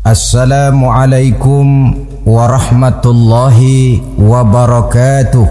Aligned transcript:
Assalamualaikum 0.00 1.92
warahmatullahi 2.24 4.00
wabarakatuh. 4.16 5.44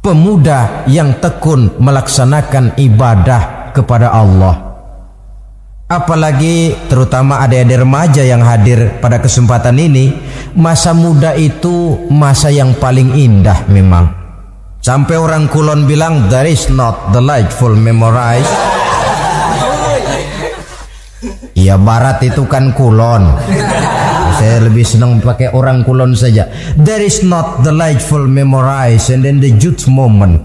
Pemuda 0.00 0.88
yang 0.88 1.20
tekun 1.20 1.68
melaksanakan 1.76 2.80
ibadah 2.80 3.68
kepada 3.76 4.16
Allah. 4.16 4.56
Apalagi 5.92 6.72
terutama 6.88 7.44
adik-adik 7.44 7.84
remaja 7.84 8.24
yang 8.24 8.40
hadir 8.40 8.96
pada 8.96 9.20
kesempatan 9.20 9.76
ini, 9.76 10.16
masa 10.56 10.96
muda 10.96 11.36
itu 11.36 12.00
masa 12.08 12.48
yang 12.48 12.72
paling 12.80 13.12
indah 13.12 13.68
memang. 13.68 14.08
Sampai 14.80 15.20
orang 15.20 15.52
kulon 15.52 15.84
bilang 15.84 16.32
there 16.32 16.48
is 16.48 16.72
not 16.72 17.12
delightful 17.12 17.76
memorize. 17.76 18.79
Iya 21.52 21.76
barat 21.76 22.24
itu 22.24 22.48
kan 22.48 22.72
kulon. 22.72 23.28
Saya 24.40 24.64
lebih 24.64 24.84
senang 24.88 25.20
pakai 25.20 25.52
orang 25.52 25.84
kulon 25.84 26.16
saja. 26.16 26.48
There 26.80 27.04
is 27.04 27.20
not 27.20 27.60
delightful 27.60 28.24
memorize 28.24 29.12
and 29.12 29.20
then 29.20 29.36
the 29.36 29.52
youth 29.52 29.84
moment. 29.84 30.40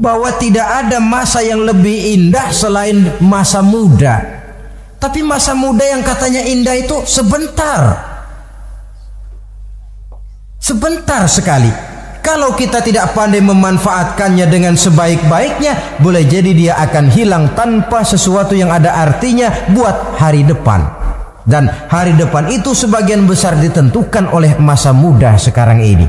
Bahwa 0.00 0.32
tidak 0.40 0.64
ada 0.64 0.98
masa 0.98 1.44
yang 1.44 1.62
lebih 1.62 2.16
indah 2.16 2.48
selain 2.50 3.20
masa 3.20 3.60
muda. 3.60 4.42
Tapi 4.96 5.20
masa 5.20 5.52
muda 5.52 5.84
yang 5.84 6.00
katanya 6.00 6.40
indah 6.40 6.72
itu 6.72 7.04
sebentar. 7.04 8.00
Sebentar 10.56 11.28
sekali. 11.28 11.93
Kalau 12.24 12.56
kita 12.56 12.80
tidak 12.80 13.12
pandai 13.12 13.44
memanfaatkannya 13.44 14.48
dengan 14.48 14.80
sebaik-baiknya, 14.80 16.00
boleh 16.00 16.24
jadi 16.24 16.56
dia 16.56 16.72
akan 16.80 17.12
hilang 17.12 17.52
tanpa 17.52 18.00
sesuatu 18.00 18.56
yang 18.56 18.72
ada 18.72 18.96
artinya 18.96 19.52
buat 19.76 20.16
hari 20.16 20.40
depan. 20.40 20.88
Dan 21.44 21.68
hari 21.68 22.16
depan 22.16 22.48
itu 22.48 22.72
sebagian 22.72 23.28
besar 23.28 23.60
ditentukan 23.60 24.32
oleh 24.32 24.56
masa 24.56 24.96
muda 24.96 25.36
sekarang 25.36 25.84
ini. 25.84 26.08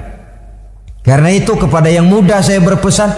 Karena 1.03 1.35
itu 1.35 1.51
kepada 1.59 1.91
yang 1.91 2.07
muda 2.07 2.39
saya 2.39 2.63
berpesan, 2.63 3.11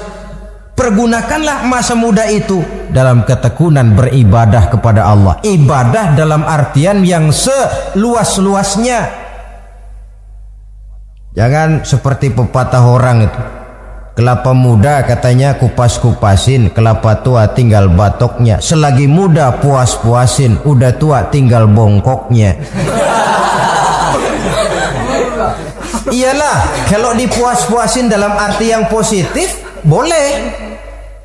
pergunakanlah 0.74 1.70
masa 1.70 1.94
muda 1.94 2.26
itu 2.26 2.66
dalam 2.90 3.22
ketekunan 3.30 3.94
beribadah 3.94 4.74
kepada 4.74 5.06
Allah. 5.06 5.38
Ibadah 5.46 6.18
dalam 6.18 6.42
artian 6.42 7.06
yang 7.06 7.30
seluas-luasnya 7.30 9.27
Jangan 11.38 11.86
seperti 11.86 12.34
pepatah 12.34 12.82
orang 12.82 13.30
itu. 13.30 13.42
Kelapa 14.18 14.58
muda 14.58 15.06
katanya 15.06 15.54
kupas-kupasin, 15.62 16.74
kelapa 16.74 17.22
tua 17.22 17.46
tinggal 17.54 17.94
batoknya. 17.94 18.58
Selagi 18.58 19.06
muda 19.06 19.54
puas-puasin, 19.62 20.58
udah 20.66 20.98
tua 20.98 21.30
tinggal 21.30 21.70
bongkoknya. 21.70 22.58
Iyalah, 26.10 26.90
kalau 26.90 27.14
dipuas-puasin 27.14 28.10
dalam 28.10 28.34
arti 28.34 28.74
yang 28.74 28.90
positif, 28.90 29.62
boleh. 29.86 30.58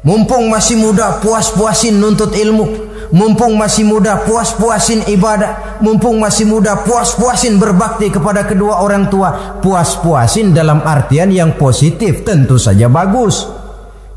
Mumpung 0.05 0.53
masih 0.53 0.77
muda, 0.77 1.25
puas-puasin 1.25 1.97
nuntut 1.97 2.37
ilmu. 2.37 2.92
Mumpung 3.13 3.61
masih 3.61 3.85
muda 3.85 4.25
puas-puasin 4.25 5.05
ibadah. 5.05 5.77
Mumpung 5.85 6.17
masih 6.17 6.49
muda 6.49 6.81
puas-puasin 6.81 7.61
berbakti 7.61 8.09
kepada 8.09 8.49
kedua 8.49 8.81
orang 8.81 9.13
tua. 9.13 9.61
Puas-puasin 9.61 10.57
dalam 10.57 10.81
artian 10.81 11.29
yang 11.29 11.53
positif 11.61 12.25
tentu 12.25 12.57
saja 12.57 12.89
bagus. 12.89 13.45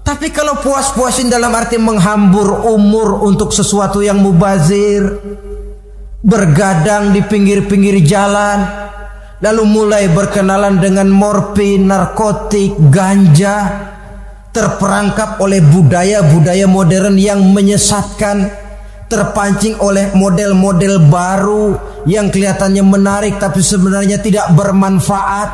Tapi 0.06 0.32
kalau 0.32 0.62
puas-puasin 0.64 1.28
dalam 1.28 1.52
arti 1.52 1.76
menghambur 1.76 2.72
umur 2.72 3.26
untuk 3.26 3.50
sesuatu 3.50 4.06
yang 4.06 4.22
mubazir 4.22 5.02
Bergadang 6.22 7.10
di 7.10 7.26
pinggir-pinggir 7.26 8.06
jalan 8.06 8.86
Lalu 9.42 9.64
mulai 9.66 10.06
berkenalan 10.14 10.78
dengan 10.78 11.10
morfin, 11.10 11.90
narkotik, 11.90 12.78
ganja 12.94 13.58
Terperangkap 14.54 15.42
oleh 15.42 15.66
budaya-budaya 15.66 16.70
modern 16.70 17.18
yang 17.18 17.42
menyesatkan 17.42 18.65
terpancing 19.06 19.78
oleh 19.82 20.10
model-model 20.18 20.98
baru 21.10 21.78
yang 22.10 22.34
kelihatannya 22.34 22.84
menarik 22.86 23.38
tapi 23.38 23.62
sebenarnya 23.62 24.18
tidak 24.22 24.50
bermanfaat. 24.54 25.50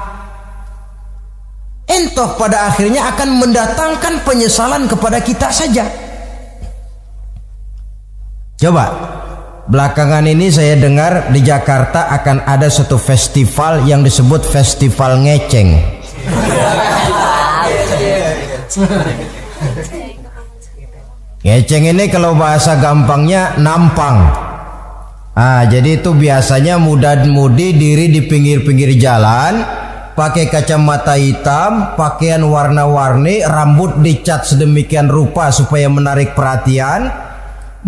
Entoh 1.91 2.39
pada 2.39 2.71
akhirnya 2.71 3.11
akan 3.11 3.29
mendatangkan 3.43 4.23
penyesalan 4.23 4.87
kepada 4.87 5.19
kita 5.19 5.51
saja. 5.51 5.83
Coba 8.55 8.85
belakangan 9.67 10.23
ini 10.31 10.47
saya 10.47 10.79
dengar 10.79 11.33
di 11.35 11.43
Jakarta 11.43 12.07
akan 12.15 12.47
ada 12.47 12.71
satu 12.71 12.95
festival 12.95 13.83
yang 13.83 14.07
disebut 14.07 14.47
festival 14.47 15.19
ngeceng. 15.19 15.75
Ngeceng 21.41 21.89
ini 21.89 22.05
kalau 22.05 22.37
bahasa 22.37 22.77
gampangnya 22.77 23.57
nampang. 23.57 24.29
Ah, 25.33 25.65
jadi 25.65 25.97
itu 25.97 26.13
biasanya 26.13 26.77
muda-mudi 26.77 27.73
diri 27.73 28.13
di 28.13 28.21
pinggir-pinggir 28.29 28.93
jalan, 29.01 29.57
pakai 30.13 30.53
kacamata 30.53 31.17
hitam, 31.17 31.97
pakaian 31.97 32.45
warna-warni, 32.45 33.41
rambut 33.41 34.05
dicat 34.05 34.45
sedemikian 34.45 35.09
rupa 35.09 35.49
supaya 35.49 35.89
menarik 35.89 36.37
perhatian. 36.37 37.09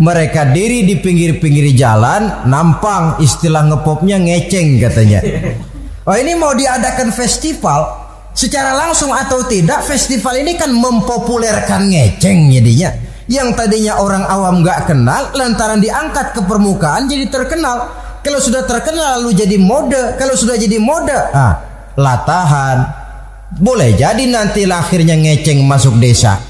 Mereka 0.02 0.50
diri 0.50 0.82
di 0.82 0.98
pinggir-pinggir 0.98 1.78
jalan, 1.78 2.50
nampang 2.50 3.22
istilah 3.22 3.70
ngepopnya 3.70 4.18
ngeceng 4.18 4.82
katanya. 4.82 5.22
Oh 6.10 6.18
ini 6.18 6.34
mau 6.34 6.58
diadakan 6.58 7.14
festival, 7.14 7.86
secara 8.34 8.74
langsung 8.74 9.14
atau 9.14 9.46
tidak 9.46 9.86
festival 9.86 10.42
ini 10.42 10.58
kan 10.58 10.74
mempopulerkan 10.74 11.86
ngeceng 11.86 12.50
jadinya 12.50 13.13
yang 13.30 13.56
tadinya 13.56 14.00
orang 14.00 14.24
awam 14.28 14.60
gak 14.60 14.88
kenal 14.88 15.32
lantaran 15.32 15.80
diangkat 15.80 16.36
ke 16.36 16.40
permukaan 16.44 17.08
jadi 17.08 17.28
terkenal. 17.28 17.88
Kalau 18.24 18.40
sudah 18.40 18.64
terkenal 18.64 19.20
lalu 19.20 19.36
jadi 19.36 19.56
mode. 19.60 20.16
Kalau 20.16 20.32
sudah 20.32 20.56
jadi 20.56 20.80
mode 20.80 21.12
ah 21.12 21.60
latahan. 21.96 23.04
Boleh 23.54 23.94
jadi 23.94 24.26
nanti 24.26 24.66
lahirnya 24.66 25.14
ngeceng 25.14 25.62
masuk 25.62 26.02
desa. 26.02 26.40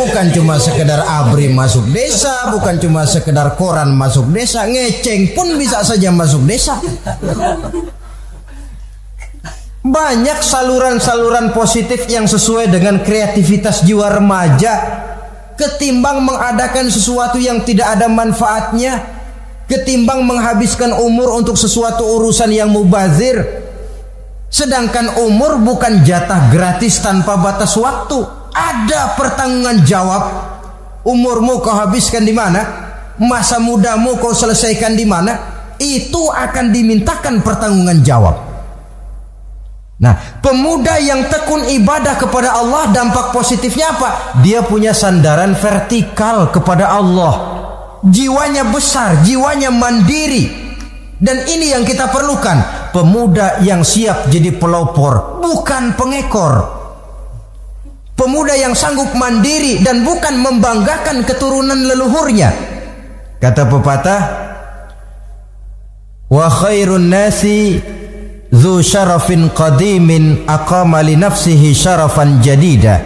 Bukan 0.00 0.32
cuma 0.32 0.56
sekedar 0.62 1.02
abri 1.02 1.50
masuk 1.50 1.90
desa 1.90 2.54
bukan 2.54 2.78
cuma 2.78 3.02
sekedar 3.02 3.58
koran 3.58 3.90
masuk 3.90 4.30
desa 4.30 4.62
ngeceng 4.62 5.34
pun 5.34 5.58
bisa 5.58 5.82
saja 5.82 6.14
masuk 6.14 6.46
desa 6.46 6.78
banyak 9.84 10.40
saluran-saluran 10.40 11.52
positif 11.52 12.08
yang 12.08 12.24
sesuai 12.24 12.72
dengan 12.72 13.04
kreativitas 13.04 13.84
jiwa 13.84 14.08
remaja. 14.16 15.04
Ketimbang 15.54 16.24
mengadakan 16.24 16.88
sesuatu 16.88 17.36
yang 17.36 17.62
tidak 17.62 17.92
ada 17.94 18.08
manfaatnya 18.08 19.06
ketimbang 19.68 20.24
menghabiskan 20.26 20.90
umur 20.96 21.36
untuk 21.36 21.54
sesuatu 21.54 22.00
urusan 22.00 22.50
yang 22.50 22.72
mubazir. 22.72 23.38
Sedangkan 24.48 25.20
umur 25.20 25.60
bukan 25.60 26.00
jatah 26.02 26.48
gratis 26.48 27.04
tanpa 27.04 27.36
batas 27.36 27.76
waktu. 27.76 28.24
Ada 28.56 29.14
pertanggungan 29.20 29.84
jawab. 29.84 30.24
Umurmu 31.04 31.60
kau 31.60 31.76
habiskan 31.76 32.24
di 32.24 32.32
mana? 32.32 32.64
Masa 33.20 33.60
mudamu 33.60 34.16
kau 34.16 34.32
selesaikan 34.32 34.96
di 34.96 35.04
mana? 35.04 35.36
Itu 35.76 36.32
akan 36.32 36.72
dimintakan 36.72 37.44
pertanggungan 37.44 38.00
jawab 38.00 38.53
Nah, 40.04 40.36
pemuda 40.44 41.00
yang 41.00 41.32
tekun 41.32 41.64
ibadah 41.64 42.20
kepada 42.20 42.52
Allah 42.60 42.92
dampak 42.92 43.32
positifnya 43.32 43.96
apa? 43.96 44.36
Dia 44.44 44.60
punya 44.60 44.92
sandaran 44.92 45.56
vertikal 45.56 46.52
kepada 46.52 46.92
Allah. 46.92 47.34
Jiwanya 48.04 48.68
besar, 48.68 49.24
jiwanya 49.24 49.72
mandiri. 49.72 50.44
Dan 51.16 51.48
ini 51.48 51.72
yang 51.72 51.88
kita 51.88 52.12
perlukan, 52.12 52.92
pemuda 52.92 53.64
yang 53.64 53.80
siap 53.80 54.28
jadi 54.28 54.52
pelopor, 54.52 55.40
bukan 55.40 55.96
pengekor. 55.96 56.84
Pemuda 58.12 58.60
yang 58.60 58.76
sanggup 58.76 59.08
mandiri 59.16 59.80
dan 59.80 60.04
bukan 60.04 60.36
membanggakan 60.36 61.24
keturunan 61.24 61.80
leluhurnya. 61.80 62.52
Kata 63.40 63.62
pepatah, 63.72 64.22
"Wa 66.28 66.46
khairun 66.52 67.08
nasi 67.08 67.80
ذو 68.52 68.84
syarafin 68.84 69.48
qadimin 69.54 70.44
aqama 70.44 71.00
li 71.00 71.16
nafsihi 71.16 71.72
syarafan 71.72 72.44
jadida 72.44 73.00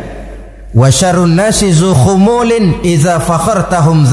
wa 0.74 0.90
syarrun 0.90 1.38
nasi 1.38 1.70
dzu 1.70 1.94
khumulin 1.94 2.82
idza 2.82 3.22
fakhartahum 3.22 4.04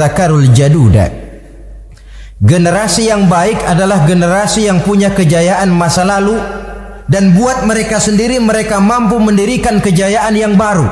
Generasi 2.35 3.07
yang 3.07 3.31
baik 3.31 3.63
adalah 3.63 4.03
generasi 4.03 4.67
yang 4.67 4.83
punya 4.83 5.15
kejayaan 5.15 5.71
masa 5.71 6.03
lalu 6.03 6.35
dan 7.07 7.31
buat 7.31 7.63
mereka 7.63 7.95
sendiri 7.97 8.43
mereka 8.43 8.83
mampu 8.83 9.15
mendirikan 9.23 9.79
kejayaan 9.79 10.35
yang 10.35 10.59
baru. 10.59 10.83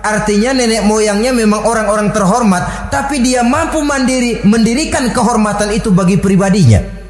Artinya 0.00 0.56
nenek 0.56 0.88
moyangnya 0.88 1.36
memang 1.36 1.68
orang-orang 1.68 2.16
terhormat 2.16 2.88
tapi 2.88 3.20
dia 3.20 3.44
mampu 3.44 3.84
mandiri 3.84 4.40
mendirikan 4.48 5.12
kehormatan 5.12 5.76
itu 5.76 5.92
bagi 5.92 6.16
pribadinya. 6.16 7.05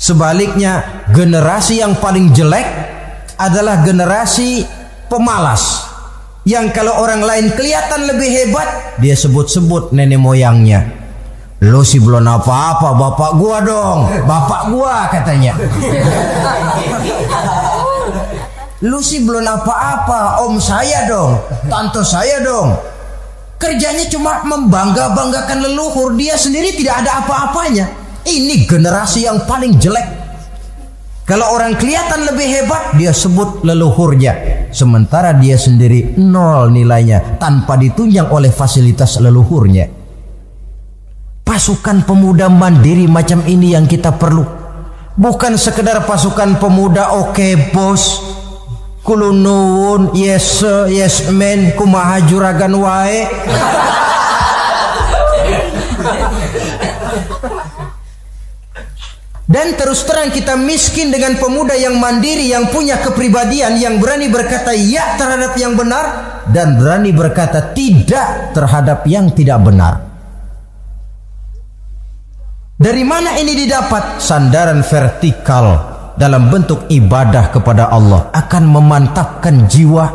Sebaliknya, 0.00 1.04
generasi 1.12 1.84
yang 1.84 2.00
paling 2.00 2.32
jelek 2.32 2.64
adalah 3.36 3.84
generasi 3.84 4.64
pemalas. 5.12 5.84
Yang 6.48 6.72
kalau 6.72 7.04
orang 7.04 7.20
lain 7.20 7.52
kelihatan 7.52 8.08
lebih 8.08 8.32
hebat, 8.32 8.96
dia 8.96 9.12
sebut-sebut 9.12 9.92
nenek 9.92 10.16
moyangnya. 10.16 10.88
Lo 11.68 11.84
sih 11.84 12.00
belum 12.00 12.24
apa-apa, 12.24 12.96
bapak 12.96 13.30
gua 13.36 13.60
dong, 13.60 13.98
bapak 14.30 14.72
gua 14.72 15.12
katanya. 15.12 15.52
Lu 18.80 19.04
sih 19.04 19.20
belum 19.20 19.44
apa-apa, 19.44 20.48
om 20.48 20.56
saya 20.56 21.04
dong, 21.04 21.36
tante 21.68 22.00
saya 22.00 22.40
dong. 22.40 22.72
Kerjanya 23.60 24.08
cuma 24.08 24.40
membangga-banggakan 24.48 25.60
leluhur, 25.60 26.16
dia 26.16 26.40
sendiri 26.40 26.72
tidak 26.72 27.04
ada 27.04 27.20
apa-apanya. 27.20 27.99
Ini 28.26 28.68
generasi 28.68 29.24
yang 29.24 29.48
paling 29.48 29.80
jelek. 29.80 30.20
Kalau 31.30 31.54
orang 31.54 31.78
kelihatan 31.78 32.26
lebih 32.26 32.58
hebat, 32.58 32.98
dia 32.98 33.14
sebut 33.14 33.62
leluhurnya. 33.62 34.66
Sementara 34.74 35.30
dia 35.38 35.54
sendiri 35.54 36.18
nol 36.18 36.74
nilainya 36.74 37.38
tanpa 37.38 37.78
ditunjang 37.78 38.26
oleh 38.34 38.50
fasilitas 38.50 39.22
leluhurnya. 39.22 39.86
Pasukan 41.46 42.02
pemuda 42.02 42.50
mandiri 42.50 43.06
macam 43.06 43.46
ini 43.46 43.78
yang 43.78 43.86
kita 43.86 44.18
perlu. 44.18 44.42
Bukan 45.14 45.54
sekedar 45.54 46.02
pasukan 46.02 46.58
pemuda 46.58 47.14
oke 47.14 47.38
okay, 47.38 47.54
bos. 47.70 48.26
Kulunun 49.06 50.10
yes 50.18 50.66
yes 50.90 51.30
men 51.30 51.78
kumaha 51.78 52.26
juragan 52.26 52.74
wae. 52.74 53.22
Dan 59.50 59.74
terus 59.74 60.06
terang 60.06 60.30
kita 60.30 60.54
miskin 60.54 61.10
dengan 61.10 61.34
pemuda 61.34 61.74
yang 61.74 61.98
mandiri, 61.98 62.54
yang 62.54 62.70
punya 62.70 63.02
kepribadian, 63.02 63.82
yang 63.82 63.98
berani 63.98 64.30
berkata 64.30 64.70
ya 64.70 65.18
terhadap 65.18 65.58
yang 65.58 65.74
benar 65.74 66.04
dan 66.54 66.78
berani 66.78 67.10
berkata 67.10 67.74
tidak 67.74 68.54
terhadap 68.54 69.02
yang 69.10 69.26
tidak 69.34 69.58
benar. 69.58 70.06
Dari 72.78 73.02
mana 73.02 73.42
ini 73.42 73.58
didapat? 73.58 74.22
Sandaran 74.22 74.86
vertikal 74.86 75.66
dalam 76.14 76.46
bentuk 76.46 76.86
ibadah 76.86 77.50
kepada 77.50 77.90
Allah 77.90 78.30
akan 78.30 78.64
memantapkan 78.70 79.66
jiwa, 79.66 80.06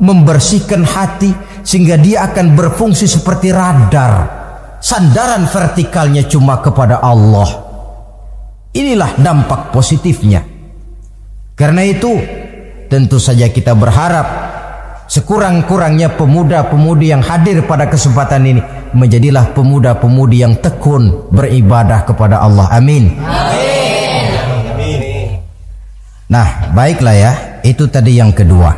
membersihkan 0.00 0.88
hati 0.88 1.36
sehingga 1.60 2.00
dia 2.00 2.32
akan 2.32 2.56
berfungsi 2.56 3.04
seperti 3.04 3.52
radar. 3.52 4.40
Sandaran 4.80 5.44
vertikalnya 5.44 6.24
cuma 6.24 6.64
kepada 6.64 7.04
Allah. 7.04 7.69
Inilah 8.70 9.18
dampak 9.18 9.74
positifnya. 9.74 10.46
Karena 11.58 11.82
itu, 11.82 12.16
tentu 12.86 13.18
saja 13.18 13.50
kita 13.50 13.74
berharap 13.74 14.26
sekurang-kurangnya 15.10 16.14
pemuda-pemudi 16.14 17.10
yang 17.10 17.20
hadir 17.20 17.66
pada 17.66 17.90
kesempatan 17.90 18.42
ini 18.46 18.62
menjadilah 18.94 19.50
pemuda-pemudi 19.54 20.46
yang 20.46 20.54
tekun 20.62 21.28
beribadah 21.34 22.06
kepada 22.06 22.38
Allah. 22.38 22.70
Amin. 22.70 23.18
Amin. 23.18 24.30
Nah, 26.30 26.70
baiklah 26.70 27.16
ya. 27.18 27.32
Itu 27.66 27.90
tadi 27.90 28.22
yang 28.22 28.30
kedua. 28.30 28.70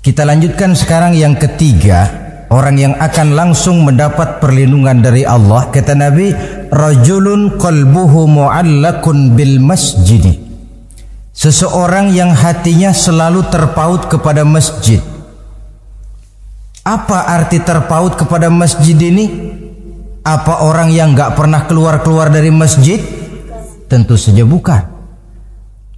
Kita 0.00 0.22
lanjutkan 0.24 0.72
sekarang 0.72 1.18
yang 1.18 1.36
ketiga 1.36 2.29
orang 2.50 2.76
yang 2.76 2.94
akan 2.98 3.32
langsung 3.32 3.86
mendapat 3.86 4.42
perlindungan 4.42 4.98
dari 5.00 5.22
Allah 5.22 5.70
kata 5.70 5.94
Nabi 5.94 6.34
rajulun 6.68 7.56
qalbuhu 7.56 8.26
mu'allakun 8.26 9.38
bil 9.38 9.62
masjid. 9.62 10.34
Seseorang 11.30 12.12
yang 12.12 12.36
hatinya 12.36 12.92
selalu 12.92 13.48
terpaut 13.48 14.10
kepada 14.10 14.44
masjid. 14.44 15.00
Apa 16.84 17.32
arti 17.32 17.62
terpaut 17.62 18.18
kepada 18.18 18.52
masjid 18.52 18.98
ini? 18.98 19.56
Apa 20.20 20.68
orang 20.68 20.92
yang 20.92 21.16
nggak 21.16 21.32
pernah 21.32 21.64
keluar-keluar 21.64 22.28
dari 22.28 22.52
masjid? 22.52 23.00
Tentu 23.88 24.20
saja 24.20 24.44
bukan. 24.44 25.00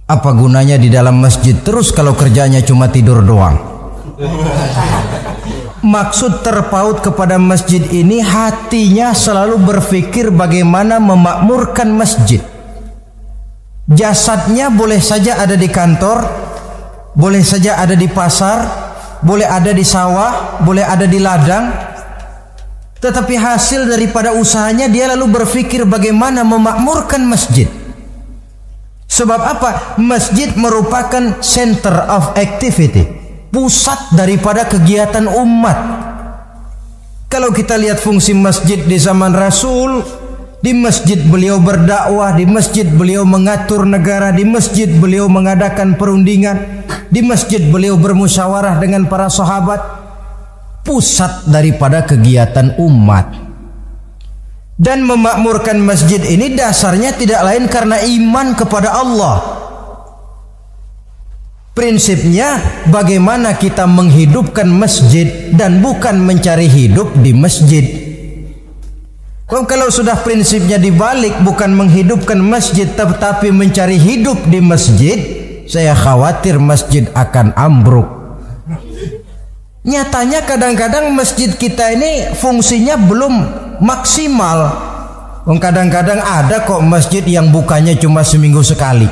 Apa 0.07 0.29
gunanya 0.31 0.79
di 0.79 0.87
dalam 0.87 1.19
masjid 1.19 1.57
terus 1.59 1.91
kalau 1.91 2.13
kerjanya 2.13 2.59
cuma 2.59 2.91
tidur 2.91 3.23
doang 3.23 3.55
Maksud 5.83 6.47
terpaut 6.47 7.03
kepada 7.03 7.35
masjid 7.35 7.83
ini 7.91 8.23
hatinya 8.23 9.11
selalu 9.11 9.59
berpikir 9.59 10.31
bagaimana 10.31 10.95
memakmurkan 10.95 11.91
masjid. 11.91 12.39
Jasadnya 13.91 14.71
boleh 14.71 15.03
saja 15.03 15.43
ada 15.43 15.59
di 15.59 15.67
kantor, 15.67 16.23
boleh 17.19 17.43
saja 17.43 17.83
ada 17.83 17.99
di 17.99 18.07
pasar, 18.07 18.63
boleh 19.27 19.43
ada 19.43 19.75
di 19.75 19.83
sawah, 19.83 20.63
boleh 20.63 20.87
ada 20.87 21.03
di 21.03 21.19
ladang. 21.19 21.75
Tetapi 23.03 23.35
hasil 23.35 23.83
daripada 23.83 24.31
usahanya 24.39 24.87
dia 24.87 25.11
lalu 25.11 25.35
berpikir 25.35 25.83
bagaimana 25.83 26.47
memakmurkan 26.47 27.27
masjid. 27.27 27.67
Sebab 29.11 29.41
apa? 29.59 29.99
Masjid 29.99 30.47
merupakan 30.55 31.43
center 31.43 32.07
of 32.07 32.39
activity 32.39 33.22
pusat 33.53 34.17
daripada 34.17 34.65
kegiatan 34.65 35.29
umat. 35.29 35.77
Kalau 37.29 37.53
kita 37.53 37.77
lihat 37.77 38.01
fungsi 38.01 38.33
masjid 38.33 38.81
di 38.81 38.97
zaman 38.97 39.29
Rasul, 39.33 40.01
di 40.57 40.73
masjid 40.73 41.21
beliau 41.21 41.61
berdakwah, 41.61 42.33
di 42.33 42.49
masjid 42.49 42.85
beliau 42.89 43.25
mengatur 43.25 43.85
negara, 43.85 44.33
di 44.33 44.41
masjid 44.41 44.89
beliau 44.89 45.29
mengadakan 45.29 45.93
perundingan, 45.97 46.85
di 47.13 47.21
masjid 47.21 47.61
beliau 47.61 47.93
bermusyawarah 48.01 48.81
dengan 48.81 49.05
para 49.05 49.29
sahabat. 49.29 50.01
Pusat 50.83 51.47
daripada 51.47 52.03
kegiatan 52.03 52.75
umat. 52.75 53.31
Dan 54.75 55.07
memakmurkan 55.07 55.79
masjid 55.79 56.19
ini 56.19 56.59
dasarnya 56.59 57.15
tidak 57.15 57.39
lain 57.39 57.71
karena 57.71 58.03
iman 58.03 58.51
kepada 58.51 58.91
Allah. 58.91 59.62
Prinsipnya 61.73 62.61
bagaimana 62.93 63.57
kita 63.57 63.89
menghidupkan 63.89 64.69
masjid 64.69 65.49
dan 65.57 65.81
bukan 65.81 66.21
mencari 66.21 66.69
hidup 66.69 67.09
di 67.17 67.33
masjid. 67.33 67.81
Kalau 69.49 69.89
sudah 69.89 70.21
prinsipnya 70.21 70.77
dibalik 70.77 71.33
bukan 71.41 71.73
menghidupkan 71.73 72.37
masjid 72.37 72.85
tetapi 72.85 73.49
mencari 73.49 73.97
hidup 73.97 74.37
di 74.53 74.61
masjid, 74.61 75.17
saya 75.65 75.97
khawatir 75.97 76.61
masjid 76.61 77.09
akan 77.09 77.57
ambruk. 77.57 78.05
Nyatanya 79.81 80.45
kadang-kadang 80.45 81.09
masjid 81.17 81.49
kita 81.57 81.89
ini 81.89 82.37
fungsinya 82.37 83.01
belum 83.01 83.33
maksimal. 83.81 84.77
Kadang-kadang 85.57 86.21
ada 86.21 86.61
kok 86.69 86.85
masjid 86.85 87.25
yang 87.25 87.49
bukanya 87.49 87.97
cuma 87.97 88.21
seminggu 88.21 88.61
sekali. 88.61 89.09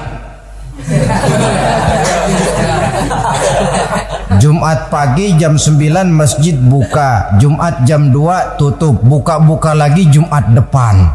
Jumat 4.41 4.89
pagi 4.89 5.38
jam 5.38 5.53
9 5.53 6.10
masjid 6.10 6.57
buka, 6.57 7.38
Jumat 7.38 7.86
jam 7.86 8.10
2 8.10 8.57
tutup, 8.57 8.98
buka-buka 9.05 9.77
lagi 9.77 10.10
Jumat 10.10 10.50
depan. 10.57 11.13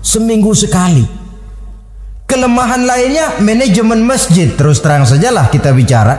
Seminggu 0.00 0.56
sekali. 0.56 1.04
Kelemahan 2.24 2.88
lainnya 2.88 3.36
manajemen 3.44 4.00
masjid, 4.00 4.48
terus 4.56 4.80
terang 4.80 5.04
sajalah 5.04 5.52
kita 5.52 5.76
bicara. 5.76 6.16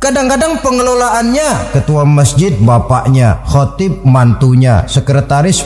Kadang-kadang 0.00 0.64
pengelolaannya 0.64 1.76
ketua 1.76 2.08
masjid 2.08 2.56
bapaknya, 2.56 3.44
khotib 3.44 4.00
mantunya, 4.08 4.88
sekretaris 4.88 5.60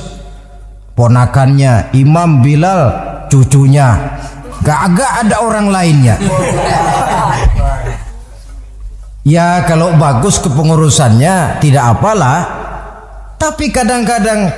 ponakannya, 0.98 1.94
imam 1.94 2.42
Bilal 2.42 2.82
cucunya. 3.30 4.18
Gak 4.66 4.78
agak 4.90 5.10
ada 5.22 5.36
orang 5.38 5.70
lainnya. 5.70 6.18
Ya 9.22 9.62
kalau 9.70 9.94
bagus 9.94 10.42
kepengurusannya 10.42 11.62
tidak 11.62 11.84
apalah. 11.98 12.42
Tapi 13.38 13.70
kadang-kadang 13.70 14.50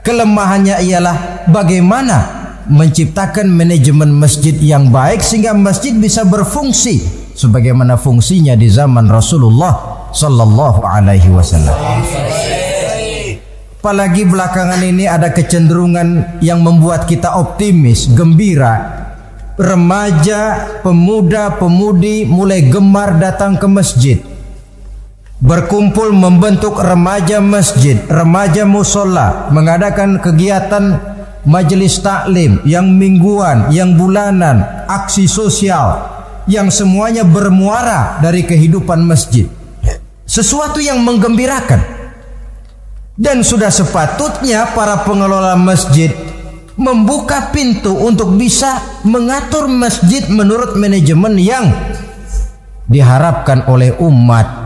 kelemahannya 0.00 0.80
ialah 0.84 1.44
bagaimana 1.48 2.48
menciptakan 2.68 3.48
manajemen 3.52 4.12
masjid 4.16 4.56
yang 4.56 4.88
baik 4.88 5.20
sehingga 5.20 5.52
masjid 5.52 5.92
bisa 5.92 6.24
berfungsi 6.24 7.04
sebagaimana 7.36 8.00
fungsinya 8.00 8.56
di 8.56 8.72
zaman 8.72 9.04
Rasulullah 9.08 10.08
sallallahu 10.12 10.80
alaihi 10.80 11.28
wasallam. 11.32 11.76
Apalagi 13.86 14.26
belakangan 14.26 14.82
ini 14.82 15.06
ada 15.06 15.30
kecenderungan 15.30 16.40
yang 16.42 16.58
membuat 16.58 17.06
kita 17.06 17.38
optimis, 17.38 18.10
gembira 18.10 19.05
remaja, 19.56 20.68
pemuda, 20.84 21.56
pemudi 21.56 22.28
mulai 22.28 22.68
gemar 22.68 23.16
datang 23.16 23.56
ke 23.56 23.66
masjid. 23.66 24.18
Berkumpul 25.36 26.16
membentuk 26.16 26.80
remaja 26.80 27.44
masjid, 27.44 28.00
remaja 28.08 28.64
musola, 28.64 29.52
mengadakan 29.52 30.16
kegiatan 30.16 30.96
majelis 31.44 32.00
taklim, 32.00 32.64
yang 32.64 32.88
mingguan, 32.88 33.68
yang 33.68 33.96
bulanan, 34.00 34.64
aksi 34.88 35.28
sosial, 35.28 36.08
yang 36.48 36.72
semuanya 36.72 37.20
bermuara 37.24 38.16
dari 38.24 38.48
kehidupan 38.48 39.04
masjid. 39.04 39.44
Sesuatu 40.24 40.80
yang 40.80 41.04
menggembirakan. 41.04 41.96
Dan 43.16 43.40
sudah 43.40 43.72
sepatutnya 43.72 44.76
para 44.76 45.00
pengelola 45.00 45.56
masjid 45.56 46.12
membuka 46.76 47.52
pintu 47.52 47.96
untuk 47.96 48.36
bisa 48.36 49.00
mengatur 49.08 49.64
masjid 49.68 50.24
menurut 50.28 50.76
manajemen 50.76 51.40
yang 51.40 51.72
diharapkan 52.86 53.64
oleh 53.66 53.96
umat. 53.98 54.64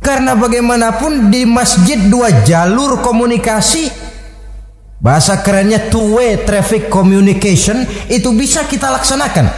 Karena 0.00 0.32
bagaimanapun 0.32 1.28
di 1.28 1.44
masjid 1.44 2.00
dua 2.08 2.44
jalur 2.44 3.04
komunikasi 3.04 3.92
bahasa 5.00 5.40
kerennya 5.40 5.88
two 5.88 6.16
way 6.16 6.40
traffic 6.44 6.92
communication 6.92 7.84
itu 8.08 8.32
bisa 8.36 8.68
kita 8.68 8.92
laksanakan 8.92 9.48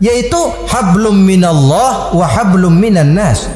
yaitu 0.00 0.40
hablum 0.68 1.14
minallah 1.14 2.12
wa 2.16 2.26
hablum 2.26 2.72
minan 2.72 3.12
nas 3.12 3.48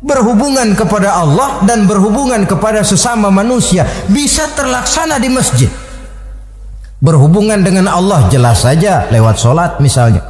berhubungan 0.00 0.72
kepada 0.78 1.18
Allah 1.20 1.60
dan 1.68 1.84
berhubungan 1.84 2.48
kepada 2.48 2.80
sesama 2.80 3.28
manusia 3.28 3.84
bisa 4.08 4.48
terlaksana 4.56 5.20
di 5.20 5.28
masjid. 5.28 5.70
Berhubungan 7.00 7.64
dengan 7.64 7.88
Allah 7.88 8.28
jelas 8.28 8.60
saja 8.60 9.08
lewat 9.08 9.40
sholat 9.40 9.80
misalnya. 9.80 10.20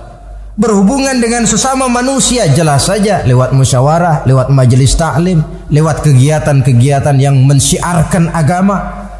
Berhubungan 0.54 1.18
dengan 1.18 1.42
sesama 1.42 1.90
manusia 1.90 2.46
jelas 2.54 2.86
saja 2.86 3.26
lewat 3.26 3.50
musyawarah, 3.50 4.22
lewat 4.22 4.54
majelis 4.54 4.94
taklim, 4.94 5.42
lewat 5.66 6.06
kegiatan-kegiatan 6.06 7.16
yang 7.18 7.34
mensiarkan 7.42 8.30
agama. 8.30 9.10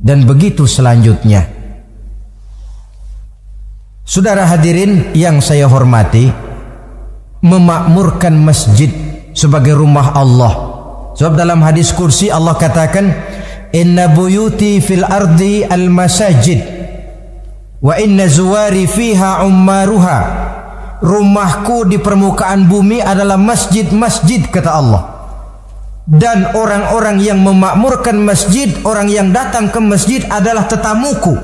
Dan 0.00 0.24
begitu 0.24 0.64
selanjutnya. 0.64 1.44
Saudara 4.08 4.48
hadirin 4.48 5.12
yang 5.12 5.44
saya 5.44 5.68
hormati, 5.68 6.32
memakmurkan 7.44 8.32
masjid 8.40 8.88
sebagai 9.36 9.76
rumah 9.76 10.16
Allah. 10.16 10.54
Sebab 11.12 11.36
dalam 11.36 11.60
hadis 11.60 11.92
kursi 11.92 12.32
Allah 12.32 12.56
katakan, 12.56 13.12
"Inna 13.70 14.10
buyuti 14.10 14.82
fil 14.82 15.06
ardi 15.06 15.62
al 15.66 15.90
masajid 15.90 16.60
wa 17.80 17.94
inna 17.96 18.26
zuwari 18.30 18.86
fiha 18.86 19.42
ummaruha." 19.46 20.20
Rumahku 21.00 21.88
di 21.88 21.96
permukaan 21.96 22.68
bumi 22.68 23.00
adalah 23.00 23.40
masjid-masjid 23.40 24.44
kata 24.44 24.68
Allah. 24.68 25.02
Dan 26.04 26.52
orang-orang 26.52 27.24
yang 27.24 27.40
memakmurkan 27.40 28.20
masjid, 28.20 28.68
orang 28.84 29.08
yang 29.08 29.32
datang 29.32 29.72
ke 29.72 29.80
masjid 29.80 30.20
adalah 30.28 30.68
tetamuku. 30.68 31.40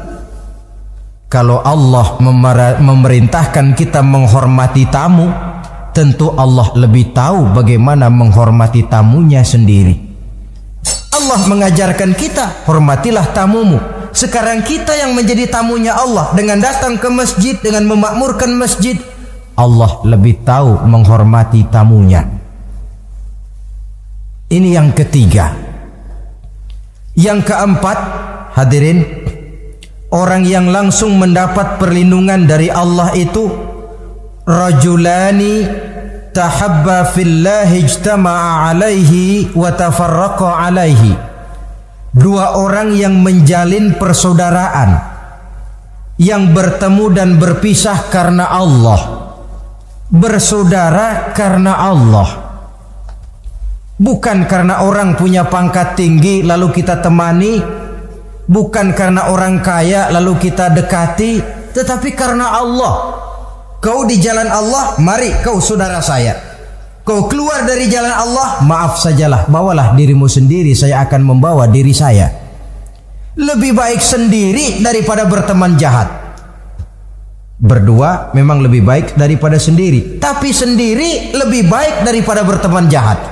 Kalau 1.32 1.64
Allah 1.64 2.20
memerintahkan 2.78 3.72
kita 3.72 4.04
menghormati 4.04 4.84
tamu, 4.92 5.32
tentu 5.96 6.30
Allah 6.36 6.70
lebih 6.76 7.16
tahu 7.16 7.56
bagaimana 7.56 8.12
menghormati 8.12 8.84
tamunya 8.86 9.40
sendiri. 9.40 10.05
Allah 11.26 11.42
mengajarkan 11.50 12.14
kita, 12.14 12.62
hormatilah 12.70 13.34
tamumu. 13.34 13.82
Sekarang 14.14 14.62
kita 14.62 14.94
yang 14.94 15.10
menjadi 15.10 15.50
tamunya 15.50 15.90
Allah 15.90 16.30
dengan 16.38 16.62
datang 16.62 16.94
ke 17.02 17.10
masjid, 17.10 17.58
dengan 17.58 17.82
memakmurkan 17.90 18.54
masjid, 18.54 18.94
Allah 19.58 20.06
lebih 20.06 20.46
tahu 20.46 20.86
menghormati 20.86 21.66
tamunya. 21.66 22.22
Ini 24.46 24.78
yang 24.78 24.94
ketiga. 24.94 25.50
Yang 27.18 27.50
keempat, 27.50 27.98
hadirin, 28.54 29.02
orang 30.14 30.46
yang 30.46 30.70
langsung 30.70 31.18
mendapat 31.18 31.82
perlindungan 31.82 32.46
dari 32.46 32.70
Allah 32.70 33.10
itu 33.18 33.50
rajulani 34.46 35.66
tahabba 36.36 37.08
fillahi 37.08 37.88
ijtama'a 37.88 38.68
alaihi 38.68 39.48
wa 39.56 39.72
tafarraqa 39.72 40.68
alaihi. 40.68 41.16
Dua 42.12 42.60
orang 42.60 42.92
yang 42.92 43.24
menjalin 43.24 43.96
persaudaraan 43.96 45.16
yang 46.20 46.52
bertemu 46.52 47.04
dan 47.12 47.40
berpisah 47.40 48.12
karena 48.12 48.52
Allah 48.52 49.00
bersaudara 50.12 51.32
karena 51.32 51.72
Allah. 51.76 52.28
Bukan 53.96 54.44
karena 54.44 54.84
orang 54.84 55.16
punya 55.16 55.48
pangkat 55.48 55.96
tinggi 55.96 56.44
lalu 56.44 56.68
kita 56.68 57.00
temani 57.00 57.64
bukan 58.46 58.94
karena 58.94 59.32
orang 59.32 59.58
kaya 59.58 60.12
lalu 60.14 60.38
kita 60.38 60.70
dekati 60.70 61.42
tetapi 61.74 62.14
karena 62.14 62.60
Allah 62.62 63.15
Kau 63.86 64.02
di 64.02 64.18
jalan 64.18 64.50
Allah, 64.50 64.98
mari 64.98 65.30
kau 65.46 65.62
saudara 65.62 66.02
saya. 66.02 66.34
Kau 67.06 67.30
keluar 67.30 67.62
dari 67.62 67.86
jalan 67.86 68.10
Allah, 68.10 68.58
maaf 68.66 68.98
sajalah, 68.98 69.46
bawalah 69.46 69.94
dirimu 69.94 70.26
sendiri, 70.26 70.74
saya 70.74 71.06
akan 71.06 71.22
membawa 71.22 71.70
diri 71.70 71.94
saya. 71.94 72.26
Lebih 73.38 73.78
baik 73.78 74.02
sendiri 74.02 74.82
daripada 74.82 75.22
berteman 75.30 75.78
jahat. 75.78 76.10
Berdua 77.62 78.34
memang 78.34 78.58
lebih 78.58 78.82
baik 78.82 79.14
daripada 79.14 79.54
sendiri, 79.54 80.18
tapi 80.18 80.50
sendiri 80.50 81.38
lebih 81.38 81.70
baik 81.70 82.02
daripada 82.02 82.42
berteman 82.42 82.90
jahat. 82.90 83.22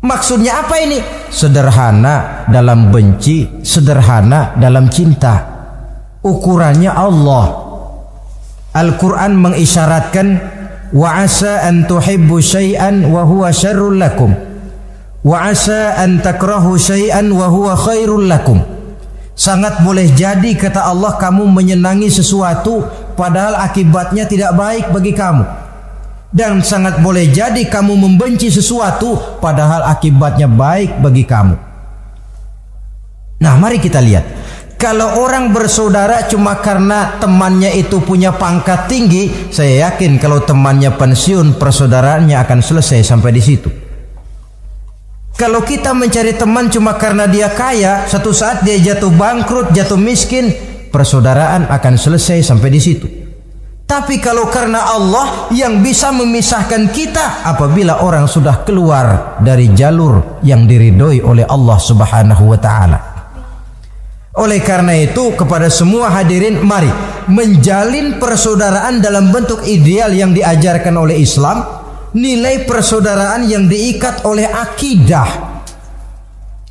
Maksudnya 0.00 0.64
apa 0.64 0.80
ini? 0.80 0.96
Sederhana 1.28 2.48
dalam 2.48 2.88
benci, 2.88 3.60
sederhana 3.60 4.56
dalam 4.56 4.88
cinta. 4.88 5.44
Ukurannya 6.24 6.88
Allah. 6.88 7.61
Al-Quran 8.72 9.36
mengisyaratkan 9.36 10.26
wa 10.96 11.08
asa 11.20 11.68
an 11.68 11.84
tuhibbu 11.84 12.40
syai'an 12.40 13.04
wa 13.08 13.24
huwa 13.24 13.52
syarrul 13.52 14.00
lakum. 14.00 14.32
Wa 15.20 15.52
asa 15.52 16.00
an 16.00 16.24
takrahu 16.24 16.80
syai'an 16.80 17.28
wa 17.32 17.52
huwa 17.52 17.76
khairul 17.76 18.24
lakum. 18.24 18.64
Sangat 19.32 19.80
boleh 19.84 20.12
jadi 20.12 20.56
kata 20.56 20.88
Allah 20.88 21.16
kamu 21.16 21.48
menyenangi 21.48 22.08
sesuatu 22.12 22.84
padahal 23.16 23.60
akibatnya 23.60 24.28
tidak 24.28 24.56
baik 24.56 24.88
bagi 24.92 25.12
kamu. 25.12 25.44
Dan 26.32 26.64
sangat 26.64 27.04
boleh 27.04 27.28
jadi 27.28 27.68
kamu 27.68 27.92
membenci 27.92 28.48
sesuatu 28.48 29.20
padahal 29.36 29.84
akibatnya 29.84 30.48
baik 30.48 30.96
bagi 31.00 31.28
kamu. 31.28 31.56
Nah 33.42 33.54
mari 33.60 33.76
kita 33.76 34.00
lihat 34.00 34.24
kalau 34.82 35.22
orang 35.22 35.54
bersaudara 35.54 36.26
cuma 36.26 36.58
karena 36.58 37.14
temannya 37.22 37.70
itu 37.78 38.02
punya 38.02 38.34
pangkat 38.34 38.90
tinggi, 38.90 39.30
saya 39.54 39.86
yakin 39.86 40.18
kalau 40.18 40.42
temannya 40.42 40.90
pensiun, 40.98 41.54
persaudaraannya 41.54 42.34
akan 42.34 42.58
selesai 42.58 43.06
sampai 43.06 43.30
di 43.30 43.38
situ. 43.38 43.70
Kalau 45.38 45.62
kita 45.62 45.94
mencari 45.94 46.34
teman 46.34 46.66
cuma 46.66 46.98
karena 46.98 47.30
dia 47.30 47.54
kaya, 47.54 48.10
satu 48.10 48.34
saat 48.34 48.66
dia 48.66 48.74
jatuh 48.82 49.14
bangkrut, 49.14 49.70
jatuh 49.70 49.94
miskin, 49.94 50.50
persaudaraan 50.90 51.70
akan 51.70 51.94
selesai 51.94 52.42
sampai 52.42 52.68
di 52.74 52.80
situ. 52.82 53.06
Tapi 53.86 54.18
kalau 54.18 54.50
karena 54.50 54.82
Allah 54.98 55.46
yang 55.54 55.78
bisa 55.78 56.10
memisahkan 56.10 56.90
kita 56.90 57.46
apabila 57.46 58.02
orang 58.02 58.26
sudah 58.26 58.66
keluar 58.66 59.38
dari 59.38 59.70
jalur 59.70 60.42
yang 60.42 60.66
diridhoi 60.66 61.22
oleh 61.22 61.46
Allah 61.46 61.78
Subhanahu 61.78 62.50
wa 62.50 62.58
taala. 62.58 63.11
Oleh 64.32 64.64
karena 64.64 64.96
itu 64.96 65.36
kepada 65.36 65.68
semua 65.68 66.08
hadirin 66.08 66.64
mari 66.64 66.88
menjalin 67.28 68.16
persaudaraan 68.16 69.04
dalam 69.04 69.28
bentuk 69.28 69.60
ideal 69.68 70.08
yang 70.08 70.32
diajarkan 70.32 70.96
oleh 70.96 71.20
Islam, 71.20 71.60
nilai 72.16 72.64
persaudaraan 72.64 73.44
yang 73.44 73.68
diikat 73.68 74.24
oleh 74.24 74.48
akidah. 74.48 75.52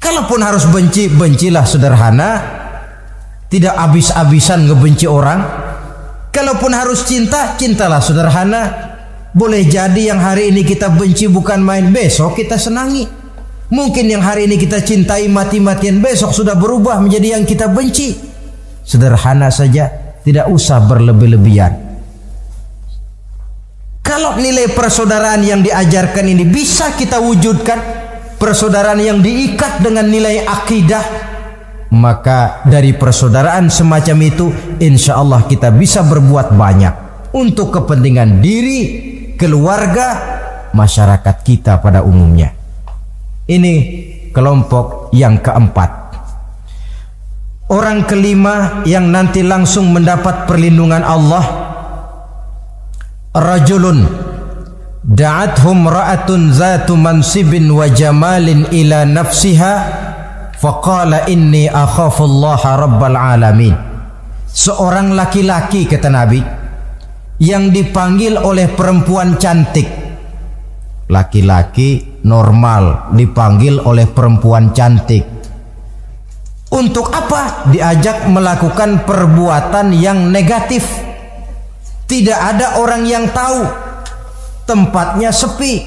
Kalaupun 0.02 0.42
harus 0.42 0.66
benci, 0.74 1.06
bencilah 1.14 1.62
sederhana, 1.62 2.32
tidak 3.46 3.78
habis-habisan 3.78 4.66
ngebenci 4.66 5.06
orang. 5.06 5.46
Kalaupun 6.34 6.74
harus 6.74 7.06
cinta, 7.06 7.54
cintalah 7.62 8.02
sederhana. 8.02 8.90
Boleh 9.38 9.70
jadi 9.70 10.12
yang 10.12 10.18
hari 10.18 10.50
ini 10.50 10.66
kita 10.66 10.90
benci 10.90 11.30
bukan 11.30 11.62
main, 11.62 11.94
besok 11.94 12.42
kita 12.42 12.58
senangi. 12.58 13.21
Mungkin 13.72 14.12
yang 14.12 14.20
hari 14.20 14.52
ini 14.52 14.60
kita 14.60 14.84
cintai 14.84 15.32
mati-matian 15.32 16.04
besok 16.04 16.36
sudah 16.36 16.60
berubah 16.60 17.00
menjadi 17.00 17.40
yang 17.40 17.48
kita 17.48 17.72
benci. 17.72 18.20
Sederhana 18.84 19.48
saja, 19.48 19.88
tidak 20.28 20.52
usah 20.52 20.84
berlebih-lebihan. 20.84 21.72
Kalau 24.04 24.36
nilai 24.36 24.68
persaudaraan 24.76 25.40
yang 25.48 25.64
diajarkan 25.64 26.26
ini 26.28 26.44
bisa 26.44 26.92
kita 27.00 27.24
wujudkan, 27.24 27.80
persaudaraan 28.36 29.00
yang 29.00 29.24
diikat 29.24 29.80
dengan 29.80 30.04
nilai 30.12 30.44
akidah, 30.44 31.06
maka 31.96 32.68
dari 32.68 32.92
persaudaraan 32.92 33.72
semacam 33.72 34.18
itu, 34.20 34.46
insya 34.84 35.16
Allah 35.16 35.48
kita 35.48 35.72
bisa 35.72 36.04
berbuat 36.04 36.52
banyak 36.60 36.94
untuk 37.32 37.72
kepentingan 37.72 38.44
diri, 38.44 38.80
keluarga, 39.40 40.20
masyarakat 40.76 41.36
kita 41.40 41.80
pada 41.80 42.04
umumnya. 42.04 42.61
Ini 43.52 43.76
kelompok 44.32 45.12
yang 45.12 45.44
keempat. 45.44 46.02
Orang 47.72 48.04
kelima 48.04 48.84
yang 48.84 49.08
nanti 49.16 49.40
langsung 49.48 49.96
mendapat 49.96 50.44
perlindungan 50.44 51.00
Allah 51.08 51.46
Rajulun 53.32 54.04
Da'athum 55.08 55.88
ra'atun 55.88 56.52
zatu 56.52 57.00
mansibin 57.00 57.72
wa 57.72 57.88
jamalin 57.88 58.68
ila 58.76 59.08
nafsiha 59.08 59.74
Faqala 60.60 61.32
inni 61.32 61.72
akhafullaha 61.72 62.76
rabbal 62.76 63.16
alamin 63.16 63.72
Seorang 64.52 65.16
laki-laki 65.16 65.88
kata 65.88 66.12
Nabi 66.12 66.44
Yang 67.40 67.64
dipanggil 67.72 68.36
oleh 68.36 68.68
perempuan 68.68 69.40
cantik 69.40 69.88
Laki-laki 71.08 72.11
normal 72.24 73.14
dipanggil 73.14 73.82
oleh 73.82 74.06
perempuan 74.10 74.72
cantik 74.72 75.42
untuk 76.72 77.12
apa? 77.12 77.68
Diajak 77.68 78.32
melakukan 78.32 79.04
perbuatan 79.04 79.92
yang 79.92 80.32
negatif. 80.32 80.88
Tidak 82.08 82.40
ada 82.40 82.80
orang 82.80 83.04
yang 83.04 83.28
tahu. 83.28 83.68
Tempatnya 84.64 85.36
sepi. 85.36 85.84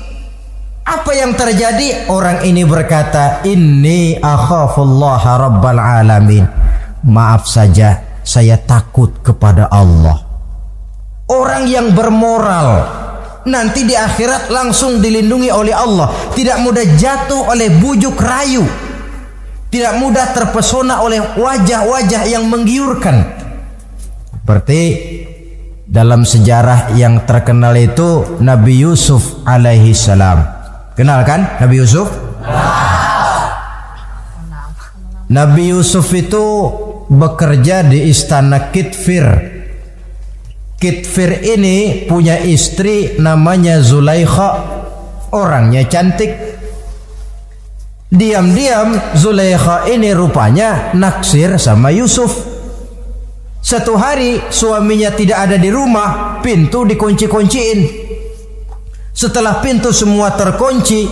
Apa 0.85 1.17
yang 1.17 1.33
terjadi? 1.33 2.13
Orang 2.13 2.45
ini 2.45 2.69
berkata, 2.69 3.41
"Inni 3.49 4.21
akhafullaha 4.21 5.49
rabbal 5.49 5.81
alamin." 5.81 6.45
Maaf 7.09 7.49
saja, 7.49 8.21
saya 8.21 8.61
takut 8.61 9.25
kepada 9.25 9.73
Allah. 9.73 10.21
Orang 11.33 11.65
yang 11.65 11.97
bermoral 11.97 13.04
nanti 13.49 13.85
di 13.85 13.97
akhirat 13.97 14.49
langsung 14.49 15.01
dilindungi 15.01 15.49
oleh 15.53 15.75
Allah, 15.77 16.13
tidak 16.33 16.61
mudah 16.61 16.85
jatuh 16.97 17.53
oleh 17.53 17.69
bujuk 17.81 18.17
rayu 18.17 18.65
tidak 19.75 19.99
mudah 19.99 20.31
terpesona 20.31 21.03
oleh 21.03 21.19
wajah-wajah 21.35 22.31
yang 22.31 22.47
menggiurkan. 22.47 23.27
Seperti 24.31 24.81
dalam 25.83 26.23
sejarah 26.23 26.95
yang 26.95 27.27
terkenal 27.27 27.75
itu 27.75 28.39
Nabi 28.39 28.87
Yusuf 28.87 29.43
alaihi 29.43 29.91
salam. 29.91 30.47
Kenal 30.95 31.27
kan 31.27 31.59
Nabi 31.59 31.83
Yusuf? 31.83 32.07
Nabi 35.27 35.75
Yusuf 35.75 36.07
itu 36.15 36.71
bekerja 37.11 37.83
di 37.83 38.07
istana 38.07 38.71
Kitfir. 38.71 39.54
Kitfir 40.85 41.41
ini 41.41 42.05
punya 42.05 42.37
istri 42.45 43.17
namanya 43.17 43.81
Zulaikha. 43.81 44.77
Orangnya 45.33 45.89
cantik, 45.89 46.55
Diam-diam 48.15 48.95
Zulekha 49.19 49.91
ini 49.91 50.15
rupanya 50.15 50.95
naksir 50.95 51.59
sama 51.59 51.91
Yusuf. 51.91 52.31
Satu 53.59 53.99
hari 53.99 54.39
suaminya 54.55 55.11
tidak 55.11 55.51
ada 55.51 55.57
di 55.59 55.67
rumah, 55.67 56.39
pintu 56.39 56.87
dikunci-kunciin. 56.87 57.79
Setelah 59.11 59.59
pintu 59.59 59.91
semua 59.91 60.31
terkunci, 60.31 61.11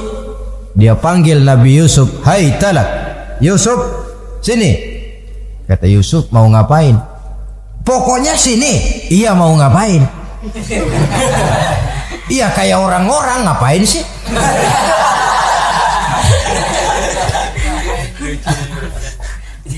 dia 0.79 0.95
panggil 0.95 1.43
Nabi 1.43 1.83
Yusuf, 1.83 2.23
"Hai 2.23 2.55
talak, 2.63 2.89
Yusuf, 3.43 3.83
sini." 4.39 4.71
Kata 5.67 5.91
Yusuf, 5.91 6.31
"Mau 6.31 6.47
ngapain?" 6.47 7.12
"Pokoknya 7.83 8.35
sini." 8.39 9.07
"Iya, 9.11 9.35
mau 9.35 9.53
ngapain?" 9.59 10.03
"Iya, 12.35 12.51
kayak 12.55 12.79
orang-orang 12.79 13.45
ngapain 13.47 13.83
sih?" 13.85 14.03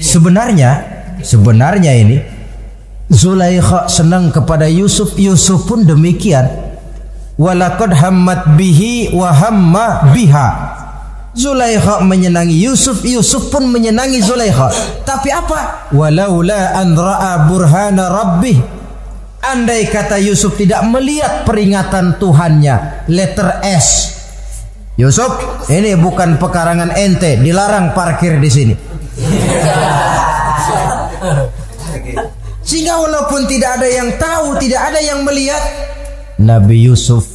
Sebenarnya, 0.04 0.70
sebenarnya 1.26 1.92
ini 1.96 2.16
Zulaikha 3.10 3.86
senang 3.90 4.32
kepada 4.32 4.64
Yusuf, 4.64 5.14
Yusuf 5.20 5.68
pun 5.68 5.84
demikian. 5.84 6.48
Walakad 7.36 7.92
hammat 7.98 8.56
bihi 8.56 9.12
wa 9.12 9.28
hamma 9.34 10.14
biha. 10.14 10.48
Zulaikha 11.35 11.99
menyenangi 12.07 12.55
Yusuf, 12.62 13.03
Yusuf 13.03 13.51
pun 13.51 13.66
menyenangi 13.66 14.23
Zulaikha. 14.23 14.70
Tapi 15.03 15.35
apa? 15.35 15.90
Walaula 15.90 16.79
an 16.79 16.94
ra'a 16.94 17.51
burhana 17.51 18.07
rabbih. 18.07 18.59
Andai 19.44 19.90
kata 19.90 20.16
Yusuf 20.23 20.55
tidak 20.57 20.87
melihat 20.88 21.42
peringatan 21.42 22.16
Tuhannya, 22.23 23.05
letter 23.11 23.61
S. 23.66 24.16
Yusuf, 24.94 25.66
ini 25.75 25.99
bukan 25.99 26.38
pekarangan 26.38 26.94
ente, 26.94 27.35
dilarang 27.42 27.92
parkir 27.92 28.38
di 28.38 28.47
sini. 28.49 28.75
Sehingga 32.62 32.94
walaupun 32.97 33.44
tidak 33.51 33.83
ada 33.83 33.88
yang 33.90 34.14
tahu, 34.16 34.55
tidak 34.62 34.94
ada 34.94 35.03
yang 35.03 35.27
melihat, 35.27 35.61
Nabi 36.38 36.87
Yusuf 36.87 37.34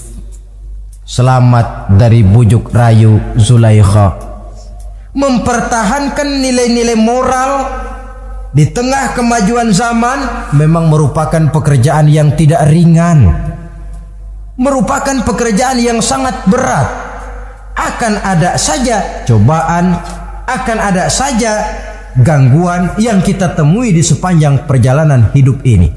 selamat 1.10 1.98
dari 1.98 2.22
bujuk 2.22 2.70
rayu 2.70 3.18
Zulaikha. 3.34 4.30
Mempertahankan 5.18 6.38
nilai-nilai 6.38 6.94
moral 6.94 7.52
di 8.54 8.70
tengah 8.70 9.18
kemajuan 9.18 9.74
zaman 9.74 10.54
memang 10.54 10.86
merupakan 10.86 11.50
pekerjaan 11.50 12.06
yang 12.06 12.38
tidak 12.38 12.62
ringan. 12.70 13.26
Merupakan 14.62 15.26
pekerjaan 15.26 15.82
yang 15.82 15.98
sangat 15.98 16.46
berat. 16.46 17.10
Akan 17.74 18.22
ada 18.22 18.60
saja 18.60 19.26
cobaan, 19.26 19.98
akan 20.46 20.78
ada 20.78 21.10
saja 21.10 21.64
gangguan 22.22 22.94
yang 23.02 23.24
kita 23.24 23.56
temui 23.58 23.96
di 23.96 24.04
sepanjang 24.06 24.68
perjalanan 24.68 25.32
hidup 25.32 25.64
ini. 25.64 25.90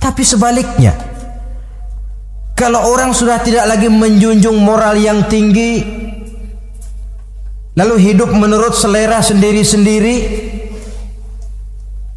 Tapi 0.00 0.24
sebaliknya, 0.24 0.96
kalau 2.58 2.90
orang 2.90 3.14
sudah 3.14 3.38
tidak 3.38 3.70
lagi 3.70 3.86
menjunjung 3.86 4.58
moral 4.58 4.98
yang 4.98 5.30
tinggi, 5.30 5.78
lalu 7.78 7.94
hidup 8.02 8.34
menurut 8.34 8.74
selera 8.74 9.22
sendiri-sendiri, 9.22 10.16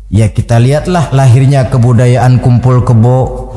ya 0.10 0.34
kita 0.34 0.58
lihatlah 0.58 1.14
lahirnya 1.14 1.70
kebudayaan 1.70 2.42
kumpul 2.42 2.82
kebo 2.82 3.54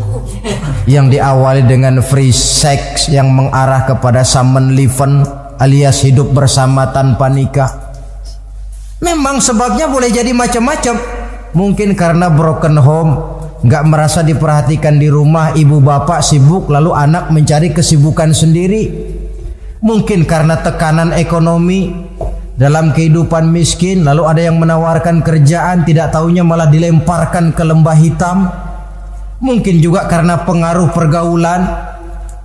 yang 0.85 1.09
diawali 1.09 1.65
dengan 1.65 2.05
free 2.05 2.37
sex 2.37 3.09
yang 3.09 3.33
mengarah 3.33 3.89
kepada 3.89 4.21
summon 4.21 4.77
liven 4.77 5.25
alias 5.57 6.05
hidup 6.05 6.37
bersama 6.37 6.93
tanpa 6.93 7.33
nikah. 7.33 7.73
Memang 9.01 9.41
sebabnya 9.41 9.89
boleh 9.89 10.13
jadi 10.13 10.37
macam-macam. 10.37 11.01
Mungkin 11.55 11.97
karena 11.97 12.29
broken 12.29 12.77
home, 12.77 13.13
nggak 13.65 13.85
merasa 13.89 14.21
diperhatikan 14.21 15.01
di 15.01 15.09
rumah, 15.09 15.57
ibu 15.57 15.81
bapak 15.81 16.21
sibuk, 16.21 16.69
lalu 16.69 16.93
anak 16.93 17.33
mencari 17.33 17.73
kesibukan 17.73 18.37
sendiri. 18.37 18.93
Mungkin 19.81 20.29
karena 20.29 20.61
tekanan 20.61 21.17
ekonomi 21.17 21.89
dalam 22.61 22.93
kehidupan 22.93 23.49
miskin, 23.49 24.05
lalu 24.05 24.29
ada 24.29 24.45
yang 24.45 24.61
menawarkan 24.61 25.25
kerjaan, 25.25 25.89
tidak 25.89 26.13
tahunya 26.13 26.45
malah 26.45 26.69
dilemparkan 26.69 27.57
ke 27.57 27.65
lembah 27.65 27.97
hitam. 27.97 28.53
Mungkin 29.41 29.81
juga 29.81 30.13
karena 30.13 30.45
pengaruh 30.45 30.93
pergaulan, 30.93 31.65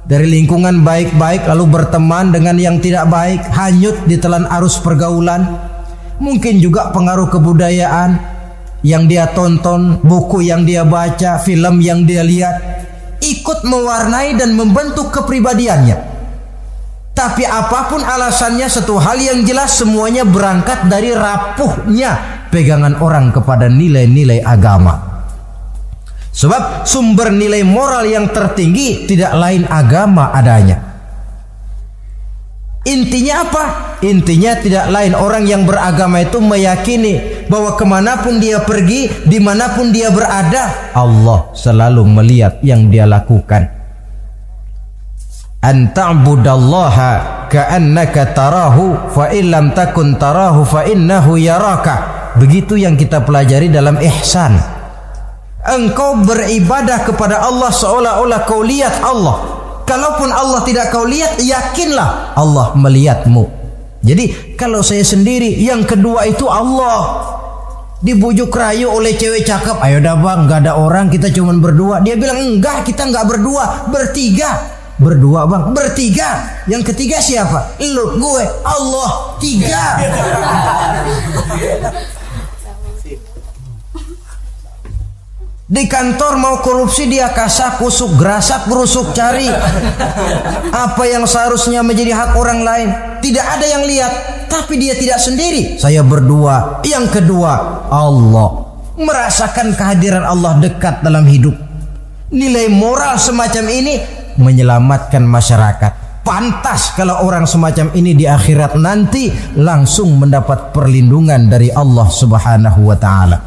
dari 0.10 0.25
lingkungan 0.25 0.82
baik-baik 0.82 1.45
lalu 1.45 1.69
berteman 1.69 2.32
dengan 2.32 2.55
yang 2.55 2.79
tidak 2.79 3.12
baik, 3.12 3.43
hanyut 3.51 4.08
di 4.08 4.15
telan 4.15 4.47
arus 4.55 4.79
pergaulan. 4.79 5.45
Mungkin 6.19 6.60
juga 6.60 6.91
pengaruh 6.91 7.32
kebudayaan 7.32 8.29
yang 8.86 9.08
dia 9.12 9.32
tonton, 9.36 10.00
buku 10.00 10.48
yang 10.48 10.63
dia 10.63 10.88
baca, 10.88 11.39
film 11.44 11.84
yang 11.84 12.08
dia 12.08 12.24
lihat 12.24 12.56
ikut 13.20 13.68
mewarnai 13.68 14.39
dan 14.39 14.56
membentuk 14.56 15.12
kepribadiannya. 15.12 15.98
Tapi 17.12 17.44
apa 17.44 17.92
pun 17.92 18.00
alasannya 18.00 18.68
satu 18.72 18.96
hal 18.96 19.20
yang 19.20 19.44
jelas 19.44 19.76
semuanya 19.76 20.24
berangkat 20.24 20.88
dari 20.88 21.12
rapuhnya 21.12 22.46
pegangan 22.48 22.96
orang 23.04 23.36
kepada 23.36 23.68
nilai-nilai 23.68 24.39
agama. 24.39 24.96
Sebab 26.32 26.88
sumber 26.88 27.36
nilai 27.36 27.68
moral 27.68 28.08
yang 28.08 28.32
tertinggi 28.32 29.04
tidak 29.04 29.36
lain 29.36 29.68
agama 29.68 30.32
adanya. 30.32 30.88
Intinya 32.89 33.45
apa? 33.45 33.65
Intinya 34.02 34.58
tidak 34.58 34.89
lain 34.89 35.13
orang 35.13 35.45
yang 35.45 35.62
beragama 35.69 36.25
itu 36.25 36.41
meyakini 36.41 37.45
bahwa 37.45 37.78
ke 37.78 37.86
mana 37.86 38.17
pun 38.17 38.41
dia 38.41 38.65
pergi, 38.65 39.30
di 39.30 39.38
mana 39.38 39.78
pun 39.78 39.93
dia 39.93 40.10
berada, 40.10 40.89
Allah 40.97 41.54
selalu 41.54 42.02
melihat 42.10 42.58
yang 42.65 42.89
dia 42.89 43.06
lakukan. 43.06 43.69
Anta'budallaha 45.60 47.45
ka'annaka 47.52 48.32
tarahu 48.32 49.12
fa 49.12 49.30
illam 49.36 49.75
takun 49.75 50.17
tarahu 50.17 50.65
fa 50.65 50.88
innahu 50.89 51.38
yaraka. 51.38 52.17
Begitu 52.39 52.80
yang 52.80 52.95
kita 52.97 53.21
pelajari 53.21 53.67
dalam 53.67 53.99
ihsan 53.99 54.80
engkau 55.69 56.23
beribadah 56.23 57.04
kepada 57.04 57.43
Allah 57.43 57.69
seolah-olah 57.69 58.39
kau 58.47 58.63
lihat 58.63 59.04
Allah. 59.04 59.59
Kalaupun 59.89 60.30
Allah 60.30 60.62
tidak 60.62 60.93
kau 60.93 61.02
lihat, 61.02 61.41
yakinlah 61.41 62.38
Allah 62.38 62.78
melihatmu. 62.78 63.49
Jadi 64.06 64.54
kalau 64.54 64.86
saya 64.86 65.02
sendiri, 65.02 65.58
yang 65.58 65.82
kedua 65.82 66.30
itu 66.30 66.45
Allah. 66.45 67.25
dibujuk 67.99 68.47
rayu 68.56 68.88
oleh 68.88 69.19
cewek 69.19 69.43
cakep 69.43 69.75
ayo 69.84 69.99
dah 69.99 70.15
bang 70.15 70.47
nggak 70.47 70.60
ada 70.63 70.80
orang 70.80 71.12
kita 71.12 71.36
cuman 71.36 71.60
berdua. 71.60 71.99
Dia 71.99 72.15
bilang 72.15 72.39
enggak 72.39 72.88
kita 72.88 73.12
nggak 73.12 73.28
berdua 73.28 73.91
bertiga. 73.91 74.56
Berdua 74.95 75.43
bang? 75.43 75.75
Bertiga. 75.75 76.63
Yang 76.63 76.95
ketiga 76.95 77.19
siapa? 77.19 77.75
Lu 77.84 78.15
gue 78.15 78.43
Allah 78.63 79.36
tiga 79.43 79.99
Di 85.69 85.86
kantor 85.86 86.41
mau 86.41 86.55
korupsi 86.65 87.05
dia 87.05 87.29
kasak 87.29 87.77
kusuk 87.77 88.17
gerasak 88.17 88.65
berusuk 88.65 89.13
cari 89.13 89.45
apa 90.73 91.03
yang 91.05 91.29
seharusnya 91.29 91.86
menjadi 91.86 92.17
hak 92.17 92.34
orang 92.34 92.65
lain. 92.65 92.89
Tidak 93.21 93.45
ada 93.45 93.65
yang 93.69 93.86
lihat, 93.86 94.13
tapi 94.49 94.82
dia 94.82 94.97
tidak 94.97 95.21
sendiri. 95.21 95.77
Saya 95.77 96.01
berdua. 96.01 96.82
Yang 96.82 97.21
kedua, 97.21 97.86
Allah 97.86 98.65
merasakan 98.97 99.77
kehadiran 99.77 100.25
Allah 100.25 100.58
dekat 100.58 101.05
dalam 101.05 101.29
hidup. 101.29 101.53
Nilai 102.34 102.65
moral 102.73 103.21
semacam 103.21 103.69
ini 103.69 104.01
menyelamatkan 104.41 105.21
masyarakat. 105.21 106.25
Pantas 106.25 106.97
kalau 106.97 107.21
orang 107.21 107.45
semacam 107.45 107.93
ini 107.93 108.17
di 108.17 108.25
akhirat 108.25 108.73
nanti 108.73 109.29
langsung 109.53 110.17
mendapat 110.17 110.73
perlindungan 110.73 111.45
dari 111.45 111.69
Allah 111.69 112.10
Subhanahu 112.10 112.89
wa 112.89 112.97
taala. 112.97 113.38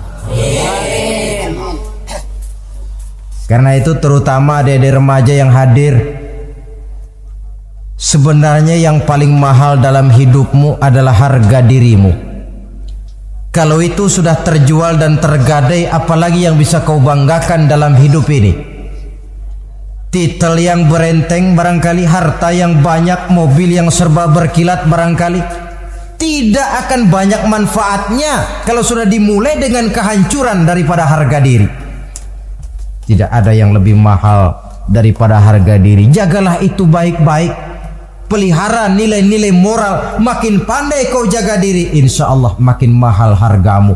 Karena 3.52 3.76
itu 3.76 3.92
terutama 4.00 4.64
adik-adik 4.64 4.96
remaja 4.96 5.36
yang 5.36 5.52
hadir 5.52 6.24
Sebenarnya 8.00 8.80
yang 8.80 9.04
paling 9.04 9.28
mahal 9.28 9.76
dalam 9.76 10.08
hidupmu 10.08 10.80
adalah 10.80 11.12
harga 11.12 11.60
dirimu. 11.60 12.10
Kalau 13.52 13.84
itu 13.84 14.08
sudah 14.08 14.40
terjual 14.40 14.96
dan 14.96 15.20
tergadai 15.20 15.84
apalagi 15.84 16.48
yang 16.48 16.56
bisa 16.56 16.80
kau 16.80 16.96
banggakan 16.98 17.68
dalam 17.68 17.92
hidup 17.94 18.24
ini? 18.32 18.56
Titel 20.08 20.56
yang 20.56 20.88
berenteng 20.88 21.52
barangkali 21.52 22.08
Harta 22.08 22.52
yang 22.52 22.80
banyak 22.80 23.28
Mobil 23.32 23.76
yang 23.76 23.88
serba 23.88 24.28
berkilat 24.28 24.84
barangkali 24.84 25.40
Tidak 26.20 26.68
akan 26.84 27.08
banyak 27.08 27.48
manfaatnya 27.48 28.60
Kalau 28.68 28.84
sudah 28.84 29.08
dimulai 29.08 29.56
dengan 29.56 29.88
kehancuran 29.88 30.68
daripada 30.68 31.08
harga 31.08 31.40
diri 31.40 31.81
tidak 33.12 33.28
ada 33.28 33.52
yang 33.52 33.76
lebih 33.76 33.92
mahal 33.92 34.56
daripada 34.88 35.36
harga 35.36 35.76
diri. 35.76 36.08
Jagalah 36.08 36.64
itu 36.64 36.88
baik-baik. 36.88 37.52
Pelihara 38.24 38.88
nilai-nilai 38.88 39.52
moral. 39.52 40.16
Makin 40.16 40.64
pandai 40.64 41.12
kau 41.12 41.28
jaga 41.28 41.60
diri. 41.60 41.92
Insya 42.00 42.32
Allah 42.32 42.56
makin 42.56 42.96
mahal 42.96 43.36
hargamu. 43.36 43.92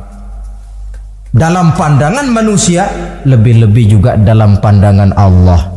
Dalam 1.33 1.73
pandangan 1.73 2.29
manusia. 2.29 2.85
Lebih-lebih 3.25 3.85
juga 3.97 4.11
dalam 4.21 4.61
pandangan 4.61 5.17
Allah. 5.17 5.73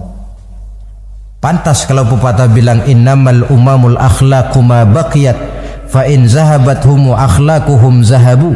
Pantas 1.39 1.87
kalau 1.87 2.03
pepatah 2.11 2.51
bilang. 2.51 2.83
Innamal 2.83 3.47
umamul 3.47 3.95
akhlaqu 3.95 4.59
ma 4.59 4.83
baqiyat. 4.83 5.39
Fa 5.87 6.03
in 6.03 6.27
zahabat 6.27 6.83
humu 6.83 7.15
akhlaquhum 7.15 8.03
zahabu. 8.03 8.51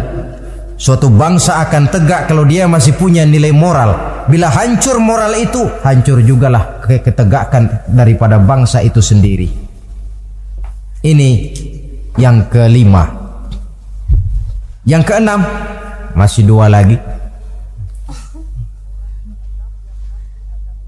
Suatu 0.76 1.08
bangsa 1.08 1.63
akan 1.63 1.88
tegak 1.88 2.28
kalau 2.28 2.43
dia 2.43 2.67
masih 2.67 2.91
punya 3.00 3.24
nilai 3.24 3.56
moral 3.56 4.12
Bila 4.28 4.48
hancur 4.48 5.00
moral 5.04 5.36
itu, 5.36 5.60
hancur 5.84 6.24
jugalah 6.24 6.80
ketegakan 6.84 7.84
daripada 7.92 8.40
bangsa 8.40 8.80
itu 8.80 9.04
sendiri. 9.04 9.50
Ini 11.04 11.30
yang 12.16 12.48
kelima. 12.48 13.04
Yang 14.88 15.04
keenam, 15.12 15.42
masih 16.16 16.44
dua 16.48 16.72
lagi. 16.72 16.96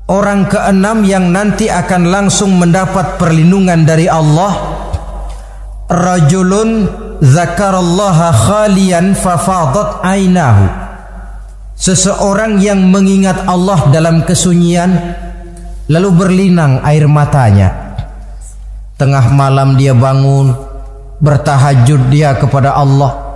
Orang 0.06 0.46
keenam 0.46 1.02
yang 1.02 1.34
nanti 1.34 1.66
akan 1.66 2.14
langsung 2.14 2.62
mendapat 2.62 3.18
perlindungan 3.18 3.90
dari 3.90 4.06
Allah 4.06 4.54
Rajulun 5.90 6.86
zakarallaha 7.26 8.30
khalian 8.30 9.18
fafadat 9.18 10.06
ainahu 10.06 10.85
Seseorang 11.76 12.64
yang 12.64 12.88
mengingat 12.88 13.44
Allah 13.52 13.92
dalam 13.92 14.24
kesunyian 14.24 14.96
lalu 15.92 16.10
berlinang 16.16 16.80
air 16.88 17.04
matanya. 17.04 18.00
Tengah 18.96 19.36
malam 19.36 19.76
dia 19.76 19.92
bangun, 19.92 20.56
bertahajud 21.20 22.08
dia 22.08 22.32
kepada 22.40 22.80
Allah. 22.80 23.28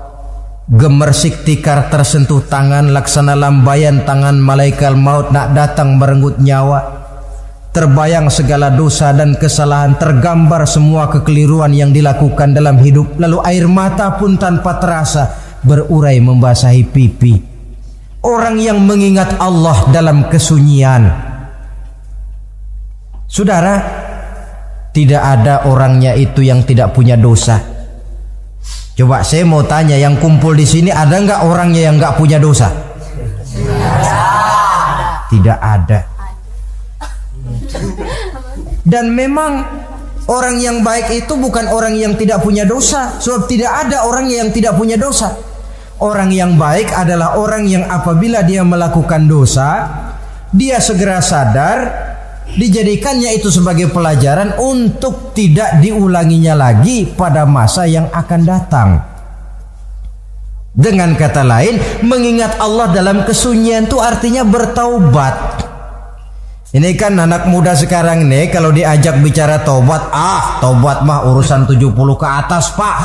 Gemersik 0.72 1.44
tikar 1.44 1.92
tersentuh 1.92 2.40
tangan 2.48 2.96
laksana 2.96 3.36
lambayan 3.36 4.08
tangan 4.08 4.40
malaikat 4.40 4.96
maut 4.96 5.36
nak 5.36 5.52
datang 5.52 6.00
merenggut 6.00 6.40
nyawa. 6.40 6.80
Terbayang 7.76 8.32
segala 8.32 8.72
dosa 8.72 9.12
dan 9.12 9.36
kesalahan 9.36 10.00
tergambar 10.00 10.64
semua 10.64 11.12
kekeliruan 11.12 11.76
yang 11.76 11.92
dilakukan 11.92 12.56
dalam 12.56 12.80
hidup 12.80 13.20
lalu 13.20 13.44
air 13.44 13.68
mata 13.68 14.16
pun 14.16 14.40
tanpa 14.40 14.80
terasa 14.80 15.28
berurai 15.62 16.18
membasahi 16.18 16.88
pipi 16.88 17.49
Orang 18.20 18.60
yang 18.60 18.84
mengingat 18.84 19.40
Allah 19.40 19.88
dalam 19.96 20.28
kesunyian. 20.28 21.08
Saudara, 23.30 23.80
tidak 24.92 25.22
ada 25.24 25.64
orangnya 25.70 26.12
itu 26.18 26.44
yang 26.44 26.66
tidak 26.68 26.92
punya 26.92 27.16
dosa. 27.16 27.62
Coba 29.00 29.24
saya 29.24 29.48
mau 29.48 29.64
tanya, 29.64 29.96
yang 29.96 30.20
kumpul 30.20 30.52
di 30.52 30.68
sini 30.68 30.92
ada 30.92 31.16
nggak 31.16 31.48
orangnya 31.48 31.88
yang 31.88 31.96
nggak 31.96 32.20
punya 32.20 32.36
dosa? 32.36 32.68
Tidak 35.32 35.60
ada. 35.62 36.00
Dan 38.84 39.16
memang 39.16 39.64
orang 40.28 40.60
yang 40.60 40.84
baik 40.84 41.24
itu 41.24 41.40
bukan 41.40 41.72
orang 41.72 41.96
yang 41.96 42.20
tidak 42.20 42.44
punya 42.44 42.68
dosa, 42.68 43.16
sebab 43.24 43.48
tidak 43.48 43.72
ada 43.88 44.04
orang 44.04 44.28
yang 44.28 44.52
tidak 44.52 44.76
punya 44.76 45.00
dosa. 45.00 45.32
Orang 46.00 46.32
yang 46.32 46.56
baik 46.56 46.96
adalah 46.96 47.36
orang 47.36 47.68
yang 47.68 47.84
apabila 47.84 48.40
dia 48.48 48.64
melakukan 48.64 49.28
dosa, 49.28 49.84
dia 50.48 50.80
segera 50.80 51.20
sadar, 51.20 51.78
dijadikannya 52.56 53.36
itu 53.36 53.52
sebagai 53.52 53.92
pelajaran 53.92 54.56
untuk 54.64 55.36
tidak 55.36 55.84
diulanginya 55.84 56.56
lagi 56.56 57.04
pada 57.04 57.44
masa 57.44 57.84
yang 57.84 58.08
akan 58.16 58.42
datang. 58.48 58.90
Dengan 60.72 61.20
kata 61.20 61.44
lain, 61.44 61.76
mengingat 62.08 62.56
Allah 62.64 62.96
dalam 62.96 63.28
kesunyian 63.28 63.92
itu 63.92 64.00
artinya 64.00 64.48
bertaubat. 64.48 65.68
Ini 66.70 66.96
kan 66.96 67.20
anak 67.20 67.52
muda 67.52 67.76
sekarang 67.76 68.30
nih 68.30 68.48
kalau 68.48 68.72
diajak 68.72 69.20
bicara 69.20 69.60
taubat, 69.68 70.14
ah 70.16 70.64
taubat 70.64 71.04
mah 71.04 71.28
urusan 71.28 71.68
70 71.68 71.92
ke 72.16 72.28
atas 72.30 72.72
pak. 72.72 72.98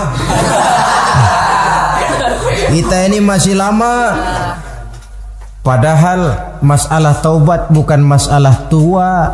Kita 2.75 3.07
ini 3.07 3.23
masih 3.23 3.55
lama. 3.55 4.11
Padahal 5.63 6.35
masalah 6.59 7.23
taubat 7.23 7.71
bukan 7.71 8.03
masalah 8.03 8.67
tua. 8.67 9.31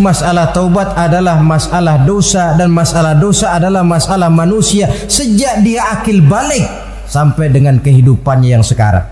Masalah 0.00 0.56
taubat 0.56 0.96
adalah 0.96 1.36
masalah 1.36 2.00
dosa 2.08 2.56
dan 2.56 2.72
masalah 2.72 3.12
dosa 3.12 3.60
adalah 3.60 3.84
masalah 3.84 4.32
manusia 4.32 4.88
sejak 4.88 5.60
dia 5.60 5.84
akil 6.00 6.24
balik 6.24 6.64
sampai 7.04 7.52
dengan 7.52 7.76
kehidupannya 7.76 8.56
yang 8.56 8.64
sekarang. 8.64 9.04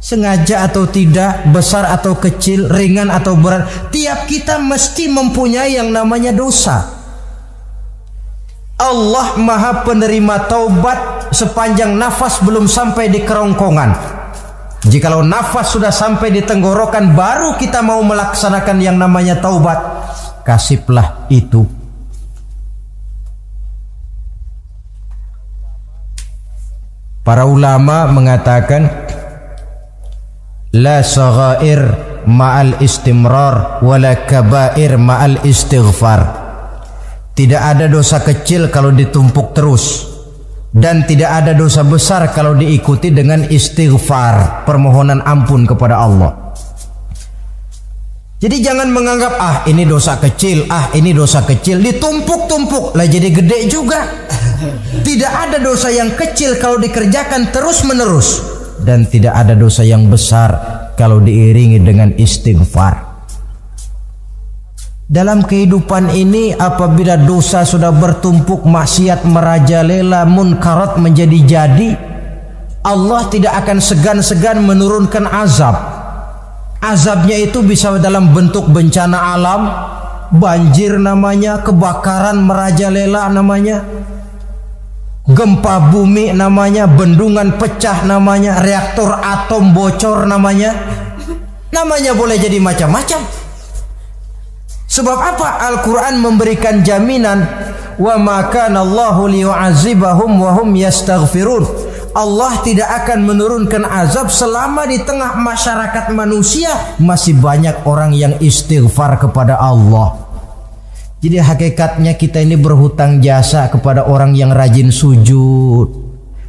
Sengaja 0.00 0.72
atau 0.72 0.88
tidak, 0.88 1.52
besar 1.52 1.84
atau 1.84 2.16
kecil, 2.16 2.64
ringan 2.68 3.12
atau 3.12 3.36
berat, 3.36 3.92
tiap 3.92 4.24
kita 4.24 4.56
mesti 4.56 5.12
mempunyai 5.12 5.76
yang 5.76 5.92
namanya 5.92 6.32
dosa. 6.32 6.97
Allah 8.78 9.34
Maha 9.42 9.82
Penerima 9.82 10.46
Taubat 10.46 11.34
sepanjang 11.34 11.98
nafas 11.98 12.38
belum 12.46 12.70
sampai 12.70 13.10
di 13.10 13.26
kerongkongan. 13.26 13.90
Jikalau 14.86 15.26
nafas 15.26 15.74
sudah 15.74 15.90
sampai 15.90 16.30
di 16.30 16.46
tenggorokan 16.46 17.10
baru 17.10 17.58
kita 17.58 17.82
mau 17.82 17.98
melaksanakan 18.06 18.78
yang 18.78 18.94
namanya 18.94 19.42
taubat, 19.42 19.82
kasihlah 20.46 21.26
itu. 21.26 21.66
Para 27.26 27.44
ulama 27.50 28.06
mengatakan 28.08 28.88
la 30.70 31.02
saghair 31.02 31.82
ma'al 32.30 32.78
istimrar 32.78 33.82
wala 33.82 34.22
kabair 34.22 34.96
ma'al 34.96 35.42
istighfar. 35.42 36.47
Tidak 37.38 37.62
ada 37.62 37.86
dosa 37.86 38.18
kecil 38.18 38.66
kalau 38.66 38.90
ditumpuk 38.90 39.54
terus 39.54 40.10
dan 40.74 41.06
tidak 41.06 41.30
ada 41.38 41.54
dosa 41.54 41.86
besar 41.86 42.34
kalau 42.34 42.58
diikuti 42.58 43.14
dengan 43.14 43.46
istighfar, 43.46 44.66
permohonan 44.66 45.22
ampun 45.22 45.62
kepada 45.62 46.02
Allah. 46.02 46.34
Jadi 48.42 48.58
jangan 48.58 48.90
menganggap 48.90 49.38
ah 49.38 49.56
ini 49.70 49.86
dosa 49.86 50.18
kecil, 50.18 50.66
ah 50.66 50.90
ini 50.98 51.14
dosa 51.14 51.46
kecil, 51.46 51.78
ditumpuk-tumpuk 51.78 52.98
lah 52.98 53.06
jadi 53.06 53.30
gede 53.30 53.70
juga. 53.70 54.02
Tidak 55.06 55.32
ada 55.32 55.62
dosa 55.62 55.94
yang 55.94 56.18
kecil 56.18 56.58
kalau 56.58 56.82
dikerjakan 56.82 57.54
terus-menerus. 57.54 58.58
dan 58.78 59.10
tidak 59.10 59.34
ada 59.34 59.58
dosa 59.58 59.82
yang 59.82 60.06
besar 60.06 60.54
kalau 60.94 61.18
diiringi 61.18 61.82
dengan 61.82 62.14
istighfar. 62.14 63.07
Dalam 65.08 65.40
kehidupan 65.40 66.12
ini 66.12 66.52
apabila 66.52 67.16
dosa 67.16 67.64
sudah 67.64 67.88
bertumpuk 67.88 68.68
maksiat 68.68 69.24
merajalela 69.24 70.28
munkarat 70.28 71.00
menjadi 71.00 71.38
jadi 71.48 71.90
Allah 72.84 73.24
tidak 73.32 73.56
akan 73.64 73.80
segan-segan 73.80 74.60
menurunkan 74.68 75.24
azab. 75.24 75.80
Azabnya 76.84 77.40
itu 77.40 77.64
bisa 77.64 77.96
dalam 77.96 78.36
bentuk 78.36 78.68
bencana 78.68 79.32
alam, 79.32 79.62
banjir 80.28 81.00
namanya, 81.00 81.64
kebakaran 81.64 82.44
merajalela 82.44 83.32
namanya, 83.32 83.88
gempa 85.24 85.88
bumi 85.88 86.36
namanya, 86.36 86.84
bendungan 86.84 87.56
pecah 87.56 88.04
namanya, 88.04 88.60
reaktor 88.60 89.16
atom 89.24 89.72
bocor 89.72 90.28
namanya. 90.28 90.76
Namanya 91.72 92.12
boleh 92.12 92.36
jadi 92.36 92.60
macam-macam. 92.60 93.47
Sebab 94.98 95.14
apa 95.14 95.62
Al-Quran 95.62 96.18
memberikan 96.18 96.82
jaminan 96.82 97.46
wa 98.02 98.18
maka 98.18 98.66
Allahu 98.66 99.30
liyu'azibahum 99.30 100.42
wa 100.42 100.58
hum 100.58 100.74
yastaghfirun. 100.74 101.62
Allah 102.18 102.58
tidak 102.66 102.90
akan 103.06 103.30
menurunkan 103.30 103.86
azab 103.86 104.26
selama 104.26 104.90
di 104.90 104.98
tengah 105.06 105.38
masyarakat 105.38 106.10
manusia 106.10 106.98
masih 106.98 107.38
banyak 107.38 107.86
orang 107.86 108.10
yang 108.10 108.34
istighfar 108.42 109.22
kepada 109.22 109.54
Allah. 109.54 110.18
Jadi 111.22 111.46
hakikatnya 111.46 112.18
kita 112.18 112.42
ini 112.42 112.58
berhutang 112.58 113.22
jasa 113.22 113.70
kepada 113.70 114.10
orang 114.10 114.34
yang 114.34 114.50
rajin 114.50 114.90
sujud, 114.90 115.94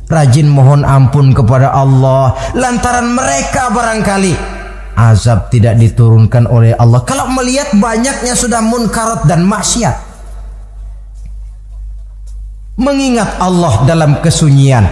rajin 0.10 0.50
mohon 0.50 0.82
ampun 0.82 1.38
kepada 1.38 1.70
Allah. 1.70 2.34
Lantaran 2.58 3.14
mereka 3.14 3.70
barangkali 3.70 4.59
azab 5.00 5.48
tidak 5.48 5.80
diturunkan 5.80 6.52
oleh 6.52 6.76
Allah. 6.76 7.00
Kalau 7.08 7.32
melihat 7.32 7.72
banyaknya 7.72 8.36
sudah 8.36 8.60
munkarat 8.60 9.24
dan 9.24 9.48
maksiat. 9.48 9.96
Mengingat 12.80 13.40
Allah 13.40 13.84
dalam 13.88 14.20
kesunyian. 14.20 14.88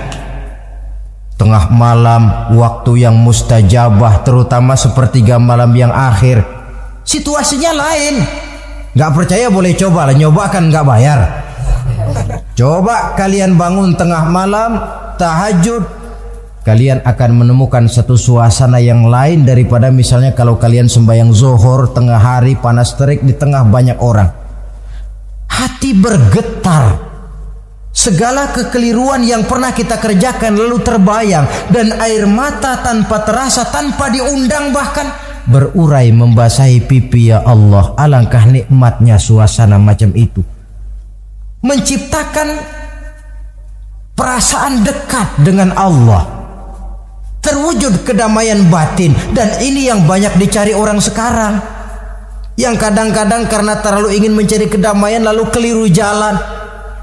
Tengah 1.37 1.69
malam 1.69 2.51
waktu 2.57 3.05
yang 3.05 3.15
mustajabah 3.19 4.25
terutama 4.25 4.73
sepertiga 4.73 5.37
malam 5.37 5.69
yang 5.75 5.93
akhir. 5.93 6.41
Situasinya 7.03 7.71
lain. 7.77 8.15
Nggak 8.97 9.11
percaya 9.13 9.47
boleh 9.47 9.77
coba 9.77 10.09
lah. 10.09 10.15
Nyoba 10.17 10.43
kan 10.49 10.67
nggak 10.67 10.87
bayar. 10.87 11.19
Coba 12.57 13.13
kalian 13.13 13.53
bangun 13.53 13.93
tengah 13.93 14.25
malam 14.27 14.81
tahajud 15.21 16.06
kalian 16.67 16.99
akan 16.99 17.31
menemukan 17.31 17.87
satu 17.87 18.19
suasana 18.19 18.83
yang 18.83 19.07
lain 19.07 19.47
daripada 19.47 19.87
misalnya 19.87 20.35
kalau 20.35 20.59
kalian 20.59 20.91
sembahyang 20.91 21.31
zohor 21.31 21.95
tengah 21.95 22.19
hari 22.19 22.59
panas 22.59 22.91
terik 22.99 23.23
di 23.23 23.31
tengah 23.31 23.63
banyak 23.63 23.95
orang. 24.03 24.27
Hati 25.47 25.95
bergetar. 25.95 27.07
Segala 27.95 28.51
kekeliruan 28.51 29.23
yang 29.23 29.47
pernah 29.47 29.71
kita 29.71 29.95
kerjakan 29.97 30.59
lalu 30.59 30.83
terbayang 30.83 31.47
dan 31.71 31.95
air 32.03 32.27
mata 32.27 32.83
tanpa 32.83 33.23
terasa 33.23 33.71
tanpa 33.71 34.11
diundang 34.11 34.69
bahkan 34.69 35.07
berurai 35.47 36.11
membasahi 36.11 36.83
pipi 36.83 37.31
ya 37.31 37.47
Allah. 37.47 37.95
Alangkah 37.95 38.43
nikmatnya 38.43 39.15
suasana 39.15 39.79
macam 39.79 40.11
itu. 40.13 40.43
Menciptakan 41.63 42.59
perasaan 44.13 44.85
dekat 44.85 45.27
dengan 45.41 45.73
Allah 45.73 46.36
terwujud 47.47 48.03
kedamaian 48.03 48.67
batin. 48.67 49.15
Dan 49.31 49.55
ini 49.63 49.87
yang 49.87 50.03
banyak 50.03 50.35
dicari 50.35 50.75
orang 50.75 50.99
sekarang. 50.99 51.63
Yang 52.59 52.75
kadang-kadang 52.83 53.47
karena 53.47 53.79
terlalu 53.79 54.19
ingin 54.19 54.35
mencari 54.35 54.67
kedamaian 54.67 55.23
lalu 55.23 55.47
keliru 55.47 55.87
jalan. 55.87 56.35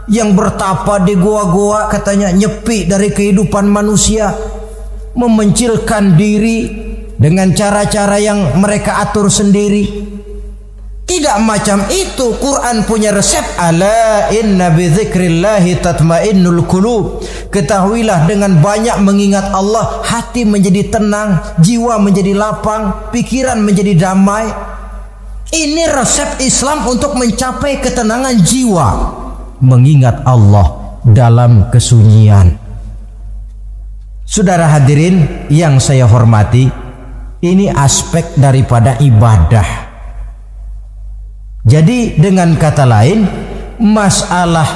Yang 0.04 0.36
bertapa 0.36 1.00
di 1.00 1.16
goa-goa 1.16 1.88
katanya 1.88 2.28
nyepi 2.28 2.84
dari 2.84 3.08
kehidupan 3.08 3.64
manusia. 3.64 4.36
Memencilkan 5.16 6.20
diri 6.20 6.68
dengan 7.16 7.56
cara-cara 7.56 8.20
yang 8.20 8.58
mereka 8.60 9.00
atur 9.00 9.32
sendiri 9.32 10.13
tidak 11.04 11.36
macam 11.44 11.84
itu. 11.92 12.32
Quran 12.40 12.88
punya 12.88 13.12
resep. 13.12 13.44
Ala 13.60 14.32
inna 14.32 14.72
bi 14.72 14.88
dzikrillahi 14.88 15.78
tatmainnul 15.84 16.64
qulub. 16.64 17.20
Ketahuilah 17.52 18.24
dengan 18.24 18.58
banyak 18.58 18.96
mengingat 19.04 19.52
Allah, 19.52 20.00
hati 20.02 20.48
menjadi 20.48 20.88
tenang, 20.88 21.38
jiwa 21.60 22.00
menjadi 22.00 22.32
lapang, 22.32 23.12
pikiran 23.12 23.60
menjadi 23.60 23.94
damai. 23.94 24.48
Ini 25.54 25.86
resep 25.92 26.40
Islam 26.42 26.88
untuk 26.88 27.14
mencapai 27.14 27.78
ketenangan 27.78 28.34
jiwa. 28.42 28.88
Mengingat 29.60 30.24
Allah 30.26 30.98
dalam 31.04 31.68
kesunyian. 31.70 32.58
Saudara 34.24 34.66
hadirin 34.72 35.46
yang 35.52 35.78
saya 35.78 36.08
hormati, 36.08 36.66
ini 37.44 37.70
aspek 37.70 38.34
daripada 38.34 38.98
ibadah 38.98 39.93
jadi 41.64 42.20
dengan 42.20 42.60
kata 42.60 42.84
lain, 42.84 43.24
masalah 43.80 44.68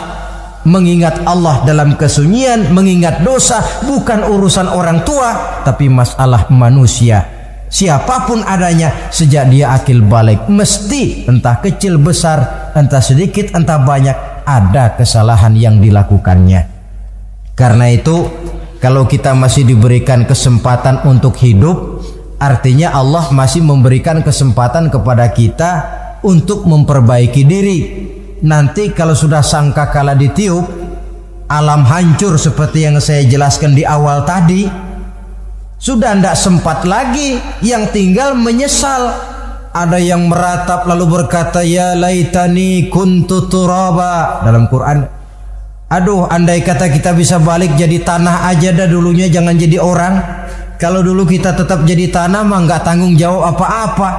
mengingat 0.64 1.20
Allah 1.29 1.61
dalam 1.68 2.01
kesunyian, 2.01 2.72
mengingat 2.72 3.20
dosa 3.20 3.61
bukan 3.85 4.24
urusan 4.24 4.72
orang 4.72 5.05
tua, 5.05 5.61
tapi 5.68 5.92
masalah 5.92 6.48
manusia. 6.48 7.29
Siapa 7.68 8.24
pun 8.24 8.40
adanya 8.40 9.12
sejak 9.12 9.53
dia 9.53 9.77
akil 9.77 10.01
balik 10.01 10.48
mesti 10.48 11.29
entah 11.29 11.61
kecil 11.61 12.01
besar, 12.01 12.72
entah 12.72 13.05
sedikit 13.05 13.53
entah 13.53 13.85
banyak 13.85 14.16
ada 14.48 14.96
kesalahan 14.96 15.53
yang 15.53 15.77
dilakukannya. 15.77 16.64
Karena 17.53 17.92
itu 17.92 18.24
kalau 18.81 19.05
kita 19.05 19.37
masih 19.37 19.68
diberikan 19.68 20.24
kesempatan 20.24 21.05
untuk 21.05 21.37
hidup, 21.37 22.01
artinya 22.40 22.96
Allah 22.96 23.29
masih 23.29 23.61
memberikan 23.61 24.24
kesempatan 24.24 24.88
kepada 24.88 25.29
kita 25.37 25.70
untuk 26.22 26.66
memperbaiki 26.66 27.42
diri. 27.46 27.78
Nanti 28.38 28.94
kalau 28.94 29.18
sudah 29.18 29.42
sangka 29.42 29.90
kala 29.90 30.14
ditiup, 30.14 30.66
alam 31.50 31.83
hancur 31.83 32.38
seperti 32.38 32.87
yang 32.87 33.02
saya 33.02 33.26
jelaskan 33.26 33.74
di 33.74 33.83
awal 33.83 34.22
tadi, 34.22 34.66
sudah 35.78 36.14
tidak 36.18 36.37
sempat 36.38 36.87
lagi 36.87 37.38
yang 37.62 37.90
tinggal 37.90 38.38
menyesal. 38.38 39.14
Ada 39.68 40.00
yang 40.00 40.26
meratap 40.26 40.88
lalu 40.88 41.07
berkata 41.07 41.62
ya 41.62 41.94
laitani 41.94 42.90
kuntu 42.90 43.46
turaba 43.46 44.42
dalam 44.42 44.66
Quran. 44.66 45.07
Aduh, 45.88 46.26
andai 46.28 46.61
kata 46.61 46.90
kita 46.90 47.14
bisa 47.14 47.40
balik 47.40 47.78
jadi 47.78 48.02
tanah 48.02 48.48
aja 48.50 48.74
dah 48.74 48.88
dulunya 48.90 49.31
jangan 49.31 49.54
jadi 49.54 49.78
orang. 49.78 50.14
Kalau 50.78 51.02
dulu 51.02 51.26
kita 51.26 51.59
tetap 51.59 51.83
jadi 51.83 52.11
tanah 52.11 52.42
mah 52.46 52.61
nggak 52.64 52.83
tanggung 52.87 53.18
jawab 53.18 53.54
apa-apa 53.54 54.11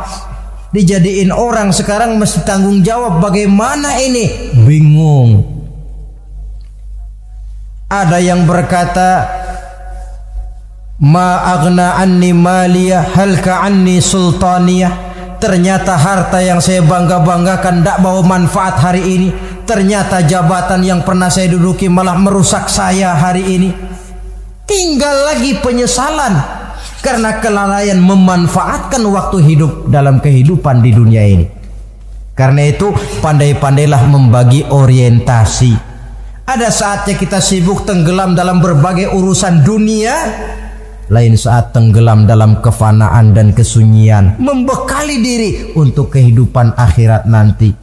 dijadiin 0.74 1.34
orang. 1.34 1.74
Sekarang 1.74 2.18
mesti 2.18 2.46
tanggung 2.46 2.82
jawab 2.86 3.22
bagaimana 3.22 3.98
ini? 4.02 4.54
Bingung. 4.66 5.46
Ada 7.90 8.22
yang 8.22 8.46
berkata 8.46 9.26
ma 11.02 11.42
agna 11.58 11.98
anni 11.98 12.30
maliyah 12.38 13.18
halka 13.18 13.66
anni 13.66 13.98
sultaniyah? 13.98 15.10
Ternyata 15.40 15.96
harta 15.96 16.44
yang 16.44 16.60
saya 16.60 16.84
bangga-banggakan 16.84 17.80
tidak 17.80 18.04
bawa 18.04 18.22
manfaat 18.28 18.76
hari 18.76 19.02
ini. 19.08 19.30
Ternyata 19.64 20.28
jabatan 20.28 20.84
yang 20.84 21.00
pernah 21.08 21.32
saya 21.32 21.48
duduki 21.48 21.88
malah 21.88 22.20
merusak 22.20 22.68
saya 22.68 23.16
hari 23.16 23.48
ini. 23.48 23.70
Tinggal 24.68 25.32
lagi 25.32 25.56
penyesalan 25.64 26.59
karena 27.00 27.40
kelalaian 27.40 28.00
memanfaatkan 28.00 29.04
waktu 29.08 29.38
hidup 29.44 29.88
dalam 29.88 30.20
kehidupan 30.20 30.84
di 30.84 30.92
dunia 30.92 31.24
ini. 31.24 31.46
Karena 32.36 32.72
itu 32.72 32.96
pandai-pandailah 33.20 34.04
membagi 34.08 34.64
orientasi. 34.64 35.92
Ada 36.48 36.72
saatnya 36.72 37.20
kita 37.20 37.44
sibuk 37.44 37.84
tenggelam 37.84 38.34
dalam 38.34 38.64
berbagai 38.64 39.12
urusan 39.12 39.62
dunia, 39.62 40.16
lain 41.12 41.36
saat 41.36 41.76
tenggelam 41.76 42.24
dalam 42.24 42.64
kefanaan 42.64 43.36
dan 43.36 43.52
kesunyian, 43.52 44.40
membekali 44.40 45.20
diri 45.20 45.50
untuk 45.76 46.16
kehidupan 46.16 46.80
akhirat 46.80 47.28
nanti. 47.28 47.76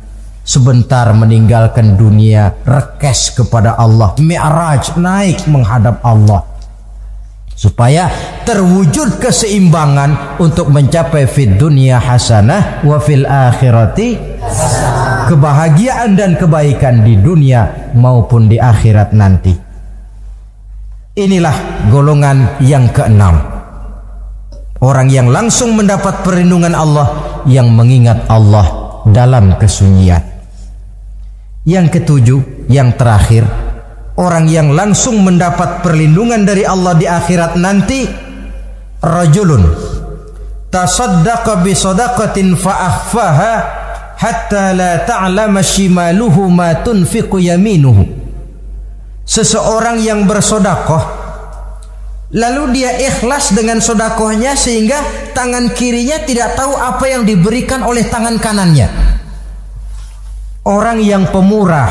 Sebentar 0.46 1.11
meninggalkan 1.11 1.98
dunia, 1.98 2.55
rekes 2.62 3.35
kepada 3.35 3.74
Allah, 3.74 4.14
mi'raj 4.18 4.94
naik 4.94 5.42
menghadap 5.50 6.00
Allah 6.07 6.56
supaya 7.57 8.12
terwujud 8.45 9.16
keseimbangan 9.16 10.38
untuk 10.38 10.69
mencapai 10.69 11.25
fid 11.25 11.57
dunia 11.57 11.97
hasanah 11.97 12.85
wa 12.85 13.01
fil 13.01 13.25
akhirati 13.25 14.21
kebahagiaan 15.33 16.12
dan 16.14 16.37
kebaikan 16.37 17.01
di 17.01 17.16
dunia 17.16 17.92
maupun 17.97 18.47
di 18.47 18.61
akhirat 18.61 19.16
nanti 19.16 19.66
Inilah 21.16 21.88
golongan 21.88 22.61
yang 22.61 22.92
keenam. 22.92 23.40
Orang 24.85 25.09
yang 25.09 25.33
langsung 25.33 25.73
mendapat 25.73 26.21
perlindungan 26.21 26.77
Allah 26.77 27.40
yang 27.49 27.73
mengingat 27.73 28.29
Allah 28.29 29.01
dalam 29.09 29.57
kesunyian. 29.57 30.21
Yang 31.64 31.87
ketujuh, 31.97 32.69
yang 32.69 32.92
terakhir, 33.01 33.49
orang 34.16 34.48
yang 34.48 34.72
langsung 34.72 35.20
mendapat 35.20 35.85
perlindungan 35.85 36.42
dari 36.48 36.64
Allah 36.64 36.96
di 36.96 37.07
akhirat 37.07 37.61
nanti 37.61 38.09
rajulun. 39.00 39.64
Tasaddaqa 40.72 41.62
bi 41.62 41.72
sadaqatin 41.72 42.57
fa 42.59 42.72
akhfaha 42.90 43.55
hatta 44.16 44.72
la 44.72 45.05
ta'lama 45.05 45.61
shimaluhu 45.61 46.48
ma 46.48 46.81
tunfiqu 46.81 47.40
yaminuhu. 47.40 48.05
Seseorang 49.26 50.00
yang 50.00 50.24
bersodakoh 50.24 51.26
lalu 52.35 52.74
dia 52.74 52.98
ikhlas 52.98 53.55
dengan 53.55 53.79
sodakohnya 53.79 54.59
sehingga 54.59 55.31
tangan 55.31 55.70
kirinya 55.74 56.18
tidak 56.26 56.59
tahu 56.59 56.74
apa 56.74 57.05
yang 57.07 57.22
diberikan 57.22 57.87
oleh 57.87 58.07
tangan 58.07 58.38
kanannya. 58.42 58.88
Orang 60.66 60.98
yang 60.98 61.31
pemurah 61.31 61.90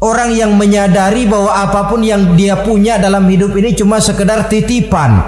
orang 0.00 0.32
yang 0.32 0.56
menyadari 0.56 1.28
bahwa 1.28 1.52
apa 1.52 1.88
pun 1.92 2.00
yang 2.00 2.32
dia 2.34 2.56
punya 2.60 2.96
dalam 2.96 3.28
hidup 3.28 3.52
ini 3.56 3.76
cuma 3.76 4.00
sekedar 4.00 4.48
titipan 4.48 5.20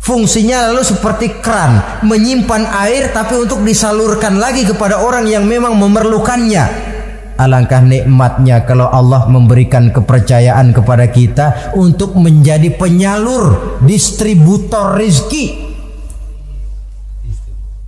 fungsinya 0.00 0.72
lalu 0.72 0.82
seperti 0.82 1.38
keran 1.44 2.02
menyimpan 2.08 2.62
air 2.88 3.12
tapi 3.12 3.36
untuk 3.36 3.60
disalurkan 3.60 4.40
lagi 4.40 4.64
kepada 4.64 5.04
orang 5.04 5.28
yang 5.28 5.44
memang 5.44 5.76
memerlukannya 5.76 6.96
Alangkah 7.36 7.84
nikmatnya 7.84 8.64
kalau 8.64 8.88
Allah 8.88 9.28
memberikan 9.28 9.92
kepercayaan 9.92 10.72
kepada 10.72 11.04
kita 11.12 11.76
untuk 11.76 12.16
menjadi 12.16 12.72
penyalur, 12.72 13.76
distributor 13.84 14.96
rezeki. 14.96 15.68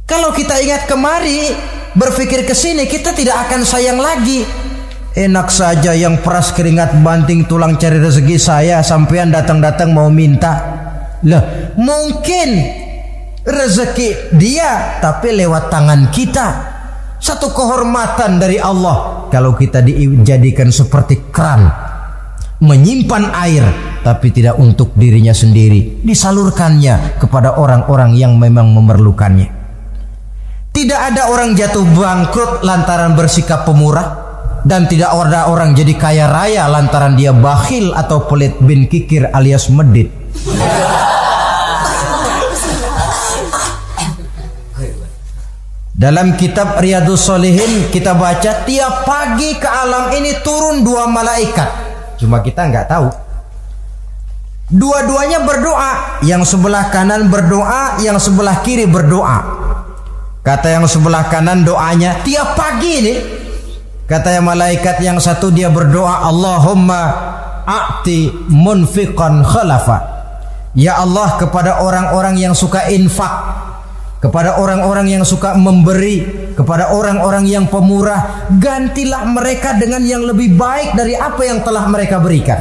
Kalau 0.05 0.37
kita 0.37 0.53
ingat 0.61 0.85
kemari, 0.85 1.49
berpikir 1.97 2.45
ke 2.45 2.53
sini, 2.53 2.85
kita 2.85 3.17
tidak 3.17 3.49
akan 3.49 3.65
sayang 3.65 3.97
lagi. 3.97 4.68
Enak 5.17 5.49
saja 5.49 5.97
yang 5.97 6.21
peras 6.21 6.53
keringat 6.53 7.01
banting 7.01 7.49
tulang 7.49 7.81
cari 7.81 7.97
rezeki 7.97 8.37
saya 8.37 8.85
sampean 8.85 9.33
datang-datang 9.33 9.91
mau 9.91 10.13
minta. 10.13 10.55
Lah, 11.25 11.75
mungkin 11.75 12.49
rezeki 13.43 14.37
dia 14.37 15.01
tapi 15.01 15.33
lewat 15.33 15.73
tangan 15.73 16.13
kita. 16.13 16.49
Satu 17.19 17.51
kehormatan 17.51 18.39
dari 18.39 18.63
Allah 18.63 19.27
kalau 19.33 19.57
kita 19.59 19.83
dijadikan 19.83 20.71
seperti 20.71 21.35
keran 21.35 21.67
menyimpan 22.59 23.31
air 23.39 23.65
tapi 24.03 24.35
tidak 24.35 24.59
untuk 24.59 24.91
dirinya 24.99 25.31
sendiri 25.31 26.03
disalurkannya 26.03 27.23
kepada 27.23 27.55
orang-orang 27.55 28.19
yang 28.19 28.35
memang 28.35 28.75
memerlukannya 28.75 29.47
tidak 30.75 31.01
ada 31.15 31.31
orang 31.31 31.55
jatuh 31.55 31.87
bangkrut 31.87 32.67
lantaran 32.67 33.15
bersikap 33.15 33.63
pemurah 33.63 34.28
dan 34.65 34.91
tidak 34.91 35.11
ada 35.13 35.51
orang 35.51 35.77
jadi 35.77 35.95
kaya 35.95 36.27
raya 36.27 36.67
lantaran 36.67 37.15
dia 37.15 37.31
bakhil 37.31 37.95
atau 37.95 38.27
pelit 38.27 38.57
bin 38.63 38.89
kikir 38.91 39.31
alias 39.31 39.69
medit 39.71 40.11
Dalam 45.99 46.39
kitab 46.39 46.79
Riyadus 46.79 47.27
Solihin 47.27 47.91
kita 47.91 48.15
baca 48.15 48.63
tiap 48.63 49.03
pagi 49.03 49.59
ke 49.59 49.67
alam 49.67 50.15
ini 50.15 50.31
turun 50.47 50.87
dua 50.87 51.11
malaikat. 51.11 51.67
Cuma 52.23 52.39
kita 52.39 52.71
nggak 52.71 52.87
tahu. 52.87 53.11
Dua-duanya 54.71 55.43
berdoa. 55.43 56.23
Yang 56.23 56.55
sebelah 56.55 56.95
kanan 56.95 57.27
berdoa, 57.27 57.99
yang 57.99 58.15
sebelah 58.23 58.63
kiri 58.63 58.87
berdoa. 58.87 59.39
Kata 60.47 60.71
yang 60.71 60.87
sebelah 60.87 61.27
kanan 61.27 61.67
doanya 61.67 62.23
tiap 62.23 62.55
pagi 62.55 62.91
ini. 63.03 63.15
Kata 64.09 64.41
malaikat 64.41 65.05
yang 65.05 65.21
satu 65.21 65.53
dia 65.53 65.69
berdoa 65.69 66.25
Allahumma 66.25 67.01
a'ti 67.69 68.49
munfiqan 68.49 69.45
khalafa. 69.45 70.17
Ya 70.73 70.97
Allah 70.97 71.37
kepada 71.37 71.85
orang-orang 71.85 72.41
yang 72.41 72.57
suka 72.57 72.89
infak 72.89 73.59
kepada 74.19 74.59
orang-orang 74.59 75.07
yang 75.15 75.23
suka 75.23 75.55
memberi, 75.55 76.51
kepada 76.59 76.91
orang-orang 76.91 77.47
yang 77.47 77.71
pemurah, 77.71 78.51
gantilah 78.59 79.23
mereka 79.31 79.79
dengan 79.79 80.03
yang 80.03 80.27
lebih 80.27 80.59
baik 80.59 80.99
dari 80.99 81.15
apa 81.15 81.39
yang 81.47 81.63
telah 81.63 81.87
mereka 81.87 82.19
berikan. 82.19 82.59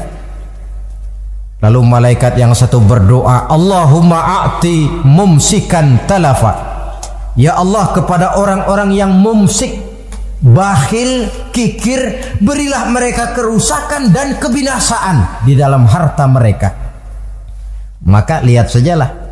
Lalu 1.58 1.82
malaikat 1.82 2.38
yang 2.38 2.54
satu 2.54 2.78
berdoa, 2.78 3.50
Allahumma 3.50 4.46
a'ti 4.46 5.02
mumsikan 5.02 6.06
talafa. 6.06 6.78
Ya 7.34 7.58
Allah 7.58 7.90
kepada 7.90 8.38
orang-orang 8.38 8.94
yang 8.94 9.10
mumsik, 9.10 9.74
bakhil, 10.41 11.30
kikir, 11.50 12.36
berilah 12.41 12.89
mereka 12.93 13.34
kerusakan 13.34 14.13
dan 14.13 14.38
kebinasaan 14.38 15.45
di 15.45 15.58
dalam 15.58 15.86
harta 15.89 16.26
mereka. 16.30 16.69
Maka 18.08 18.39
lihat 18.45 18.69
sajalah 18.69 19.28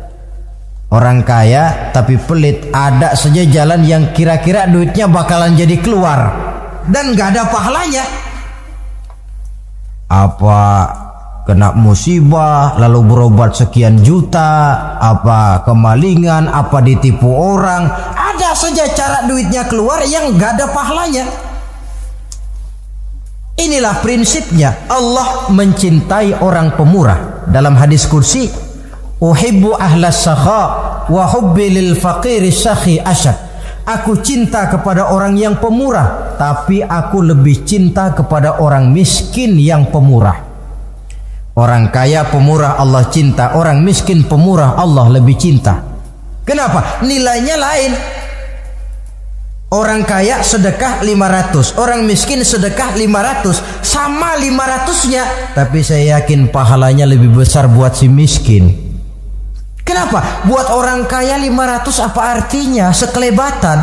Orang 0.86 1.26
kaya 1.26 1.90
tapi 1.90 2.14
pelit 2.14 2.70
ada 2.70 3.18
saja 3.18 3.42
jalan 3.42 3.82
yang 3.82 4.14
kira-kira 4.14 4.70
duitnya 4.70 5.10
bakalan 5.10 5.58
jadi 5.58 5.82
keluar 5.82 6.30
dan 6.86 7.10
gak 7.18 7.34
ada 7.34 7.42
pahalanya. 7.50 8.06
Apa 10.06 10.62
kena 11.42 11.74
musibah 11.74 12.78
lalu 12.78 13.02
berobat 13.02 13.58
sekian 13.58 13.98
juta, 13.98 14.94
apa 15.02 15.66
kemalingan, 15.66 16.46
apa 16.46 16.78
ditipu 16.78 17.34
orang, 17.34 17.90
ada 18.36 18.52
saja 18.52 18.84
cara 18.92 19.24
duitnya 19.24 19.64
keluar 19.64 20.04
yang 20.04 20.36
gak 20.36 20.60
ada 20.60 20.68
pahalanya. 20.68 21.24
Inilah 23.56 24.04
prinsipnya 24.04 24.84
Allah 24.92 25.48
mencintai 25.48 26.44
orang 26.44 26.76
pemurah. 26.76 27.48
Dalam 27.48 27.72
hadis 27.72 28.04
kursi 28.04 28.52
Uhibbu 29.16 29.72
ahlas 29.72 30.28
sakha 30.28 30.62
wa 31.08 31.24
hubbi 31.32 31.72
lil 31.72 31.96
faqiri 31.96 32.52
syakhi 32.52 33.00
asyad. 33.00 33.48
Aku 33.88 34.20
cinta 34.20 34.68
kepada 34.68 35.08
orang 35.08 35.38
yang 35.40 35.56
pemurah, 35.56 36.36
tapi 36.36 36.84
aku 36.84 37.22
lebih 37.22 37.64
cinta 37.64 38.12
kepada 38.12 38.60
orang 38.60 38.92
miskin 38.92 39.56
yang 39.56 39.88
pemurah. 39.88 40.42
Orang 41.56 41.88
kaya 41.88 42.28
pemurah 42.28 42.76
Allah 42.76 43.08
cinta, 43.08 43.56
orang 43.56 43.80
miskin 43.80 44.28
pemurah 44.28 44.76
Allah 44.76 45.08
lebih 45.08 45.38
cinta. 45.38 45.80
Kenapa? 46.44 47.00
Nilainya 47.00 47.56
lain. 47.56 47.92
Orang 49.66 50.06
kaya 50.06 50.46
sedekah 50.46 51.02
500, 51.02 51.74
orang 51.82 52.06
miskin 52.06 52.38
sedekah 52.46 52.94
500, 52.94 53.82
sama 53.82 54.38
500-nya, 54.38 55.50
tapi 55.58 55.82
saya 55.82 56.22
yakin 56.22 56.54
pahalanya 56.54 57.02
lebih 57.02 57.34
besar 57.34 57.66
buat 57.66 57.98
si 57.98 58.06
miskin. 58.06 58.70
Kenapa? 59.82 60.46
Buat 60.46 60.70
orang 60.70 61.10
kaya 61.10 61.34
500 61.42 61.98
apa 61.98 62.22
artinya? 62.38 62.94
Sekelebatan. 62.94 63.78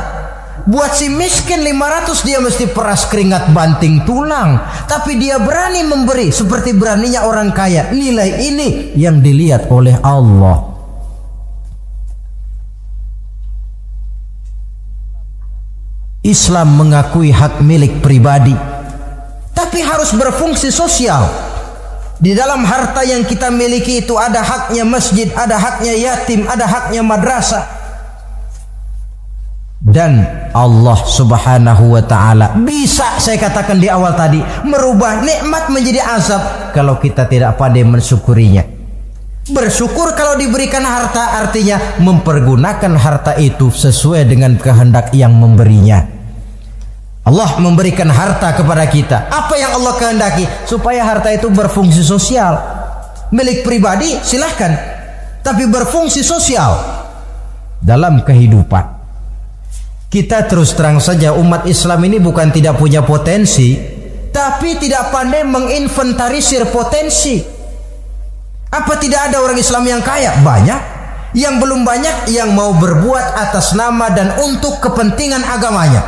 Buat 0.72 0.96
si 0.96 1.12
miskin 1.12 1.60
500 1.68 2.24
dia 2.24 2.40
mesti 2.40 2.72
peras 2.72 3.04
keringat 3.12 3.52
banting 3.52 4.08
tulang. 4.08 4.64
Tapi 4.88 5.20
dia 5.20 5.36
berani 5.36 5.84
memberi 5.84 6.32
seperti 6.32 6.72
beraninya 6.72 7.28
orang 7.28 7.52
kaya. 7.52 7.92
Nilai 7.92 8.40
ini 8.40 8.96
yang 8.96 9.20
dilihat 9.20 9.68
oleh 9.68 10.00
Allah. 10.00 10.73
Islam 16.24 16.80
mengakui 16.80 17.36
hak 17.36 17.60
milik 17.60 18.00
pribadi. 18.00 18.56
Tapi 19.52 19.80
harus 19.84 20.16
berfungsi 20.16 20.72
sosial. 20.72 21.28
Di 22.16 22.32
dalam 22.32 22.64
harta 22.64 23.04
yang 23.04 23.28
kita 23.28 23.52
miliki 23.52 24.08
itu 24.08 24.16
ada 24.16 24.40
haknya 24.40 24.88
masjid, 24.88 25.28
ada 25.36 25.60
haknya 25.60 25.92
yatim, 25.92 26.48
ada 26.48 26.64
haknya 26.64 27.04
madrasah. 27.04 27.68
Dan 29.84 30.24
Allah 30.56 30.96
Subhanahu 30.96 31.92
wa 31.92 32.04
taala 32.08 32.56
bisa 32.56 33.20
saya 33.20 33.36
katakan 33.36 33.84
di 33.84 33.92
awal 33.92 34.16
tadi 34.16 34.40
merubah 34.64 35.20
nikmat 35.20 35.68
menjadi 35.68 36.00
azab 36.08 36.72
kalau 36.72 36.96
kita 37.04 37.28
tidak 37.28 37.60
pandai 37.60 37.84
mensyukurinya. 37.84 38.83
Bersyukur 39.44 40.16
kalau 40.16 40.40
diberikan 40.40 40.88
harta 40.88 41.44
artinya 41.44 42.00
mempergunakan 42.00 42.96
harta 42.96 43.36
itu 43.36 43.68
sesuai 43.68 44.24
dengan 44.24 44.56
kehendak 44.56 45.12
yang 45.12 45.36
memberinya. 45.36 46.00
Allah 47.28 47.60
memberikan 47.60 48.08
harta 48.08 48.56
kepada 48.56 48.88
kita. 48.88 49.28
Apa 49.28 49.60
yang 49.60 49.76
Allah 49.76 50.00
kehendaki? 50.00 50.48
Supaya 50.64 51.04
harta 51.04 51.28
itu 51.36 51.52
berfungsi 51.52 52.00
sosial. 52.08 52.56
Milik 53.36 53.68
pribadi 53.68 54.16
silahkan. 54.24 54.80
Tapi 55.44 55.68
berfungsi 55.68 56.24
sosial. 56.24 56.80
Dalam 57.84 58.24
kehidupan. 58.24 58.86
Kita 60.08 60.48
terus 60.48 60.72
terang 60.72 61.04
saja 61.04 61.36
umat 61.36 61.68
Islam 61.68 62.00
ini 62.08 62.24
bukan 62.24 62.48
tidak 62.48 62.80
punya 62.80 63.04
potensi. 63.04 64.00
tapi 64.34 64.82
tidak 64.82 65.14
pandai 65.14 65.46
menginventarisir 65.46 66.66
potensi. 66.74 67.53
Apa 68.74 68.98
tidak 68.98 69.30
ada 69.30 69.38
orang 69.38 69.62
Islam 69.62 69.86
yang 69.86 70.02
kaya? 70.02 70.34
Banyak. 70.42 70.82
Yang 71.38 71.56
belum 71.62 71.86
banyak 71.86 72.34
yang 72.34 72.58
mau 72.58 72.74
berbuat 72.74 73.38
atas 73.38 73.78
nama 73.78 74.10
dan 74.10 74.34
untuk 74.42 74.82
kepentingan 74.82 75.46
agamanya. 75.46 76.02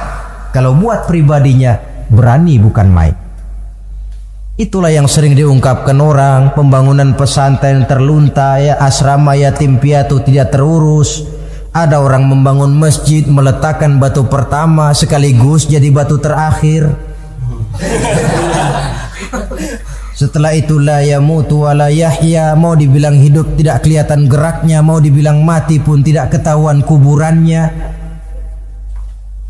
Kalau 0.50 0.74
buat 0.74 1.06
pribadinya 1.06 1.78
berani 2.10 2.58
bukan 2.58 2.88
main. 2.90 3.16
Itulah 4.58 4.90
yang 4.90 5.06
sering 5.06 5.38
diungkapkan 5.38 6.00
orang, 6.00 6.56
pembangunan 6.56 7.14
pesantren 7.14 7.86
terlunta, 7.86 8.58
ya 8.58 8.80
asrama 8.82 9.38
yatim 9.38 9.78
piatu 9.78 10.24
tidak 10.26 10.56
terurus. 10.56 11.28
Ada 11.76 12.00
orang 12.00 12.26
membangun 12.26 12.72
masjid, 12.72 13.28
meletakkan 13.28 14.00
batu 14.00 14.26
pertama 14.26 14.96
sekaligus 14.96 15.68
jadi 15.68 15.92
batu 15.92 16.18
terakhir. 16.18 16.88
Setelah 20.16 20.56
itu 20.56 20.80
la 20.80 21.04
yamutu 21.04 21.68
wa 21.68 21.76
la 21.76 21.92
yahya. 21.92 22.56
Mau 22.56 22.72
dibilang 22.72 23.20
hidup 23.20 23.60
tidak 23.60 23.84
kelihatan 23.84 24.32
geraknya 24.32 24.80
Mau 24.80 25.04
dibilang 25.04 25.44
mati 25.44 25.76
pun 25.84 26.00
tidak 26.00 26.32
ketahuan 26.32 26.80
kuburannya. 26.80 27.94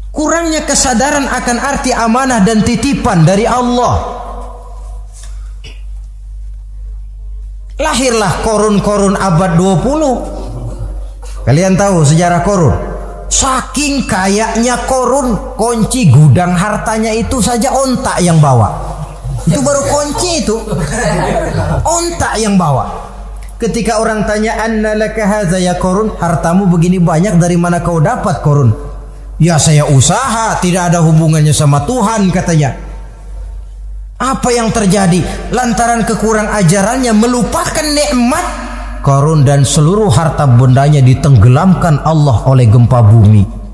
Kurangnya 0.09 0.65
kesadaran 0.65 1.29
akan 1.29 1.57
arti 1.59 1.91
amanah 1.93 2.41
dan 2.41 2.63
titipan 2.65 3.27
dari 3.27 3.45
Allah. 3.45 4.15
Lahirlah 7.75 8.39
korun-korun 8.39 9.19
abad 9.19 9.59
20 9.59 11.43
Kalian 11.43 11.75
tahu 11.75 12.07
sejarah 12.07 12.39
korun? 12.47 12.71
Saking 13.27 14.07
kayaknya 14.07 14.79
korun 14.87 15.35
Kunci 15.59 16.07
gudang 16.07 16.55
hartanya 16.55 17.11
itu 17.11 17.43
saja 17.43 17.75
ontak 17.75 18.23
yang 18.23 18.39
bawa 18.39 18.94
itu 19.45 19.59
baru 19.61 19.81
kunci 19.85 20.41
itu. 20.41 20.57
Ontak 21.85 22.41
yang 22.41 22.57
bawa. 22.57 23.13
Ketika 23.55 24.03
orang 24.03 24.27
tanya 24.27 24.59
anna 24.59 24.97
laka 24.97 25.23
hadza 25.23 25.61
ya 25.61 25.79
korun, 25.79 26.11
hartamu 26.19 26.67
begini 26.67 26.99
banyak 26.99 27.39
dari 27.39 27.55
mana 27.55 27.79
kau 27.79 28.03
dapat 28.03 28.43
korun? 28.43 28.73
Ya 29.39 29.55
saya 29.55 29.87
usaha, 29.87 30.59
tidak 30.59 30.91
ada 30.91 30.99
hubungannya 30.99 31.55
sama 31.55 31.87
Tuhan 31.87 32.31
katanya. 32.35 32.75
Apa 34.15 34.47
yang 34.51 34.71
terjadi? 34.71 35.23
Lantaran 35.51 36.07
kekurang 36.07 36.47
ajarannya 36.51 37.11
melupakan 37.11 37.83
nikmat 37.83 38.45
korun 39.03 39.45
dan 39.45 39.67
seluruh 39.67 40.09
harta 40.09 40.49
bendanya 40.49 41.03
ditenggelamkan 41.03 42.01
Allah 42.01 42.41
oleh 42.47 42.65
gempa 42.65 43.03
bumi. 43.03 43.64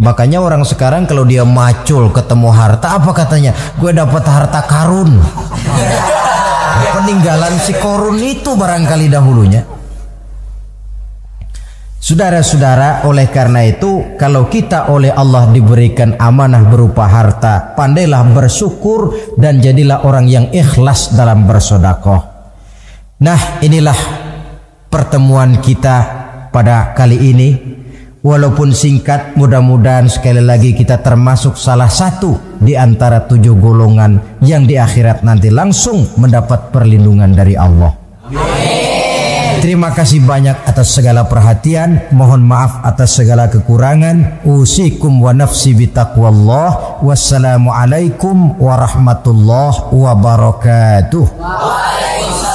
Makanya 0.00 0.40
orang 0.40 0.64
sekarang 0.64 1.04
kalau 1.04 1.28
dia 1.28 1.44
macul 1.44 2.08
ketemu 2.08 2.48
harta 2.48 2.96
apa 2.96 3.12
katanya? 3.12 3.52
Gue 3.76 3.92
dapat 3.92 4.24
harta 4.24 4.64
karun. 4.64 5.20
Peninggalan 6.96 7.60
si 7.60 7.76
korun 7.76 8.16
itu 8.16 8.56
barangkali 8.56 9.06
dahulunya. 9.12 9.62
Saudara-saudara, 12.02 13.06
oleh 13.06 13.30
karena 13.30 13.62
itu, 13.62 14.18
kalau 14.18 14.50
kita 14.50 14.90
oleh 14.90 15.14
Allah 15.14 15.46
diberikan 15.54 16.18
amanah 16.18 16.66
berupa 16.66 17.06
harta, 17.06 17.78
pandailah 17.78 18.26
bersyukur 18.34 19.14
dan 19.38 19.62
jadilah 19.62 20.02
orang 20.02 20.26
yang 20.26 20.50
ikhlas 20.50 21.14
dalam 21.14 21.46
bersodakoh. 21.46 22.26
Nah, 23.22 23.62
inilah 23.62 23.94
pertemuan 24.90 25.62
kita 25.62 25.96
pada 26.50 26.90
kali 26.90 27.22
ini 27.22 27.48
walaupun 28.22 28.70
singkat 28.70 29.34
mudah-mudahan 29.34 30.06
sekali 30.06 30.40
lagi 30.40 30.72
kita 30.72 31.02
termasuk 31.02 31.58
salah 31.58 31.90
satu 31.90 32.58
di 32.62 32.78
antara 32.78 33.26
tujuh 33.26 33.58
golongan 33.58 34.38
yang 34.40 34.64
di 34.64 34.78
akhirat 34.78 35.26
nanti 35.26 35.50
langsung 35.50 36.06
mendapat 36.16 36.70
perlindungan 36.70 37.34
dari 37.34 37.58
Allah 37.58 38.02
Terima 39.62 39.94
kasih 39.94 40.26
banyak 40.26 40.66
atas 40.66 40.90
segala 40.90 41.22
perhatian. 41.22 42.10
Mohon 42.10 42.50
maaf 42.50 42.82
atas 42.82 43.14
segala 43.14 43.46
kekurangan. 43.46 44.42
Usikum 44.42 45.22
wa 45.22 45.30
nafsi 45.30 45.70
bitaqwallah. 45.70 46.98
Wassalamualaikum 46.98 48.58
warahmatullahi 48.58 49.86
wabarakatuh. 49.94 51.38
Waalaikumsalam. 51.38 52.51